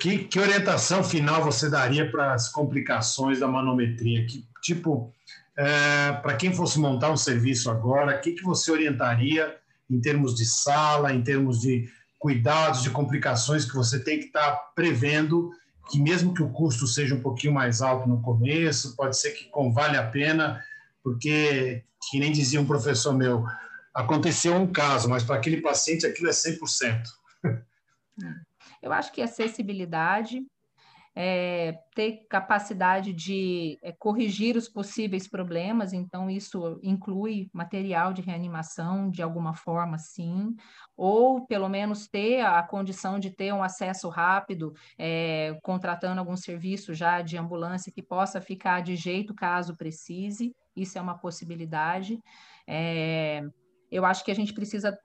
Que, 0.00 0.18
que 0.24 0.38
orientação 0.38 1.02
final 1.02 1.42
você 1.42 1.68
daria 1.68 2.08
para 2.10 2.32
as 2.32 2.48
complicações 2.48 3.40
da 3.40 3.48
manometria? 3.48 4.24
Que 4.26 4.46
tipo 4.62 5.12
é, 5.56 6.12
para 6.12 6.36
quem 6.36 6.52
fosse 6.52 6.78
montar 6.78 7.10
um 7.10 7.16
serviço 7.16 7.70
agora, 7.70 8.16
o 8.16 8.20
que, 8.20 8.32
que 8.32 8.42
você 8.42 8.70
orientaria 8.70 9.56
em 9.88 10.00
termos 10.00 10.34
de 10.34 10.44
sala, 10.44 11.12
em 11.12 11.22
termos 11.22 11.60
de 11.60 11.88
cuidados, 12.18 12.82
de 12.82 12.90
complicações 12.90 13.64
que 13.64 13.74
você 13.74 14.02
tem 14.02 14.18
que 14.18 14.26
estar 14.26 14.50
tá 14.50 14.56
prevendo, 14.74 15.50
que 15.90 16.00
mesmo 16.00 16.32
que 16.32 16.42
o 16.42 16.50
custo 16.50 16.86
seja 16.86 17.14
um 17.14 17.20
pouquinho 17.20 17.52
mais 17.52 17.82
alto 17.82 18.08
no 18.08 18.20
começo, 18.22 18.96
pode 18.96 19.18
ser 19.18 19.32
que 19.32 19.50
vale 19.72 19.96
a 19.96 20.06
pena, 20.06 20.64
porque, 21.02 21.84
que 22.10 22.18
nem 22.18 22.32
dizia 22.32 22.60
um 22.60 22.66
professor 22.66 23.12
meu, 23.14 23.44
aconteceu 23.94 24.54
um 24.54 24.66
caso, 24.66 25.08
mas 25.08 25.22
para 25.22 25.36
aquele 25.36 25.60
paciente 25.60 26.06
aquilo 26.06 26.28
é 26.28 26.32
100%. 26.32 27.02
Eu 28.82 28.92
acho 28.92 29.12
que 29.12 29.22
acessibilidade, 29.22 30.42
é, 31.16 31.78
ter 31.94 32.26
capacidade 32.28 33.12
de 33.12 33.78
é, 33.82 33.92
corrigir 33.92 34.56
os 34.56 34.68
possíveis 34.68 35.28
problemas, 35.28 35.92
então 35.92 36.28
isso 36.28 36.78
inclui 36.82 37.48
material 37.52 38.12
de 38.12 38.20
reanimação 38.20 39.08
de 39.08 39.22
alguma 39.22 39.54
forma, 39.54 39.96
sim, 39.96 40.54
ou 40.96 41.46
pelo 41.46 41.68
menos 41.68 42.08
ter 42.08 42.40
a 42.40 42.62
condição 42.62 43.18
de 43.18 43.30
ter 43.30 43.52
um 43.52 43.62
acesso 43.62 44.08
rápido, 44.08 44.72
é, 44.98 45.56
contratando 45.62 46.18
algum 46.18 46.36
serviço 46.36 46.92
já 46.92 47.22
de 47.22 47.36
ambulância 47.36 47.92
que 47.92 48.02
possa 48.02 48.40
ficar 48.40 48.82
de 48.82 48.96
jeito 48.96 49.34
caso 49.34 49.76
precise, 49.76 50.52
isso 50.76 50.98
é 50.98 51.00
uma 51.00 51.16
possibilidade. 51.16 52.18
É, 52.66 53.42
eu 53.90 54.04
acho 54.04 54.24
que 54.24 54.30
a 54.32 54.34
gente 54.34 54.52
precisa 54.52 54.98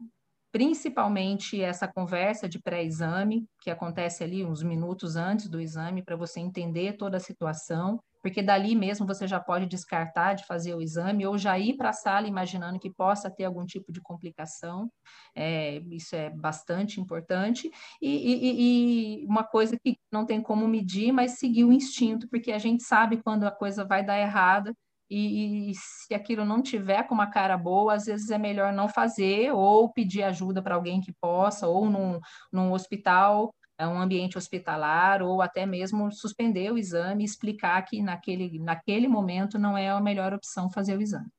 principalmente 0.51 1.62
essa 1.62 1.88
conversa 1.88 2.49
de 2.49 2.59
pré-exame, 2.59 3.45
que 3.62 3.69
acontece 3.69 4.23
ali 4.23 4.43
uns 4.43 4.63
minutos 4.63 5.15
antes 5.15 5.47
do 5.47 5.59
exame, 5.59 6.03
para 6.03 6.15
você 6.15 6.39
entender 6.39 6.93
toda 6.97 7.17
a 7.17 7.19
situação, 7.19 7.99
porque 8.21 8.41
dali 8.41 8.75
mesmo 8.75 9.07
você 9.07 9.27
já 9.27 9.39
pode 9.39 9.65
descartar 9.65 10.33
de 10.33 10.45
fazer 10.45 10.75
o 10.75 10.81
exame 10.81 11.25
ou 11.25 11.38
já 11.38 11.57
ir 11.57 11.77
para 11.77 11.89
a 11.89 11.93
sala 11.93 12.27
imaginando 12.27 12.79
que 12.79 12.89
possa 12.89 13.29
ter 13.29 13.45
algum 13.45 13.65
tipo 13.65 13.91
de 13.91 14.01
complicação. 14.01 14.91
É, 15.33 15.77
isso 15.89 16.15
é 16.15 16.29
bastante 16.29 16.99
importante. 16.99 17.71
E, 18.01 18.09
e, 18.09 19.21
e, 19.21 19.25
uma 19.25 19.43
coisa 19.43 19.77
que 19.81 19.97
não 20.12 20.25
tem 20.25 20.41
como 20.41 20.67
medir, 20.67 21.12
mas 21.13 21.39
seguir 21.39 21.63
o 21.63 21.71
instinto, 21.71 22.27
porque 22.27 22.51
a 22.51 22.57
gente 22.59 22.83
sabe 22.83 23.21
quando 23.23 23.45
a 23.45 23.51
coisa 23.51 23.85
vai 23.85 24.03
dar 24.03 24.19
errada 24.19 24.75
e, 25.10 25.72
e, 25.72 25.74
se 25.76 26.13
aquilo 26.13 26.45
não 26.45 26.62
tiver 26.62 27.04
com 27.04 27.15
uma 27.15 27.28
cara 27.28 27.58
boa, 27.58 27.95
às 27.95 28.06
vezes 28.06 28.30
é 28.30 28.38
melhor 28.38 28.72
não 28.72 28.88
fazer 28.88 29.52
ou 29.52 29.91
pedir 29.91 30.24
ajuda 30.24 30.62
para 30.62 30.76
alguém 30.76 31.02
que 31.02 31.12
possa, 31.12 31.67
ou 31.67 31.89
num, 31.89 32.19
num 32.52 32.72
hospital, 32.72 33.54
é 33.78 33.88
um 33.88 34.00
ambiente 34.00 34.38
hospitalar, 34.38 35.24
ou 35.24 35.41
até 35.41 35.65
mesmo 35.65 36.12
suspender 36.12 36.72
o 36.72 36.78
exame 36.78 37.24
e 37.24 37.26
explicar 37.26 37.82
que 37.84 38.02
naquele, 38.02 38.60
naquele 38.60 39.08
momento 39.08 39.58
não 39.58 39.78
é 39.78 39.89
a 39.89 40.02
melhor 40.02 40.34
opção 40.34 40.69
fazer 40.69 40.98
o 40.98 41.02
exame. 41.02 41.30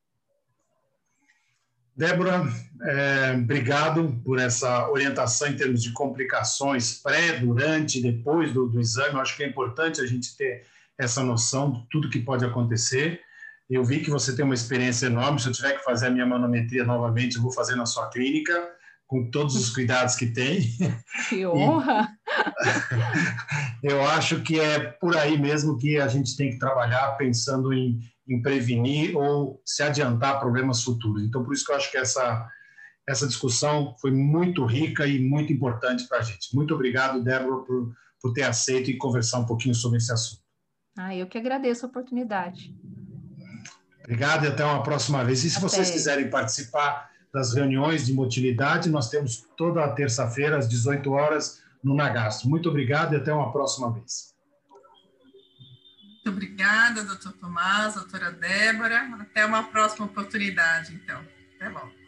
Débora, 1.94 2.44
é, 2.82 3.32
obrigado 3.34 4.18
por 4.24 4.38
essa 4.38 4.88
orientação 4.88 5.48
em 5.48 5.56
termos 5.56 5.82
de 5.82 5.92
complicações 5.92 6.94
pré, 6.94 7.38
durante 7.38 7.98
e 7.98 8.02
depois 8.02 8.54
do, 8.54 8.66
do 8.66 8.80
exame. 8.80 9.14
Eu 9.14 9.20
acho 9.20 9.36
que 9.36 9.42
é 9.42 9.46
importante 9.46 10.00
a 10.00 10.06
gente 10.06 10.34
ter 10.34 10.64
essa 10.96 11.22
noção 11.22 11.72
de 11.72 11.86
tudo 11.90 12.08
que 12.08 12.20
pode 12.20 12.42
acontecer. 12.42 13.20
Eu 13.70 13.84
vi 13.84 14.00
que 14.00 14.10
você 14.10 14.34
tem 14.34 14.44
uma 14.44 14.54
experiência 14.54 15.06
enorme. 15.06 15.40
Se 15.40 15.48
eu 15.48 15.52
tiver 15.52 15.78
que 15.78 15.84
fazer 15.84 16.08
a 16.08 16.10
minha 16.10 16.26
manometria 16.26 16.82
novamente, 16.82 17.36
eu 17.36 17.42
vou 17.42 17.52
fazer 17.52 17.76
na 17.76 17.86
sua 17.86 18.10
clínica, 18.10 18.68
com 19.06 19.30
todos 19.30 19.54
os 19.54 19.70
cuidados 19.70 20.16
que 20.16 20.26
tem. 20.26 20.60
Que 21.28 21.46
honra! 21.46 22.08
E 23.80 23.86
eu 23.86 24.02
acho 24.02 24.42
que 24.42 24.58
é 24.58 24.80
por 24.80 25.16
aí 25.16 25.38
mesmo 25.38 25.78
que 25.78 26.00
a 26.00 26.08
gente 26.08 26.36
tem 26.36 26.50
que 26.50 26.58
trabalhar, 26.58 27.12
pensando 27.12 27.72
em, 27.72 28.00
em 28.28 28.42
prevenir 28.42 29.16
ou 29.16 29.62
se 29.64 29.84
adiantar 29.84 30.40
problemas 30.40 30.82
futuros. 30.82 31.22
Então, 31.22 31.44
por 31.44 31.54
isso 31.54 31.64
que 31.64 31.70
eu 31.70 31.76
acho 31.76 31.92
que 31.92 31.98
essa, 31.98 32.48
essa 33.08 33.26
discussão 33.26 33.94
foi 34.00 34.10
muito 34.10 34.64
rica 34.64 35.06
e 35.06 35.20
muito 35.20 35.52
importante 35.52 36.08
para 36.08 36.18
a 36.18 36.22
gente. 36.22 36.54
Muito 36.56 36.74
obrigado, 36.74 37.22
Débora, 37.22 37.62
por, 37.62 37.94
por 38.20 38.32
ter 38.32 38.42
aceito 38.42 38.90
e 38.90 38.98
conversar 38.98 39.38
um 39.38 39.46
pouquinho 39.46 39.76
sobre 39.76 39.98
esse 39.98 40.12
assunto. 40.12 40.42
Ah, 40.98 41.14
eu 41.14 41.28
que 41.28 41.38
agradeço 41.38 41.86
a 41.86 41.88
oportunidade. 41.88 42.74
Obrigado 44.10 44.44
e 44.44 44.48
até 44.48 44.64
uma 44.64 44.82
próxima 44.82 45.24
vez. 45.24 45.44
E 45.44 45.50
se 45.50 45.58
até. 45.58 45.68
vocês 45.68 45.88
quiserem 45.88 46.28
participar 46.28 47.08
das 47.32 47.54
reuniões 47.54 48.04
de 48.04 48.12
motilidade, 48.12 48.90
nós 48.90 49.08
temos 49.08 49.46
toda 49.56 49.84
a 49.84 49.92
terça-feira, 49.92 50.58
às 50.58 50.68
18 50.68 51.12
horas, 51.12 51.62
no 51.82 51.94
Nagastro. 51.94 52.48
Muito 52.48 52.68
obrigado 52.68 53.12
e 53.14 53.16
até 53.18 53.32
uma 53.32 53.52
próxima 53.52 53.92
vez. 53.92 54.34
Muito 56.02 56.28
obrigada, 56.28 57.04
doutor 57.04 57.32
Tomás, 57.34 57.94
doutora 57.94 58.32
Débora. 58.32 58.98
Até 59.20 59.46
uma 59.46 59.62
próxima 59.62 60.06
oportunidade, 60.06 60.92
então. 60.92 61.24
Até 61.54 61.68
logo. 61.68 61.99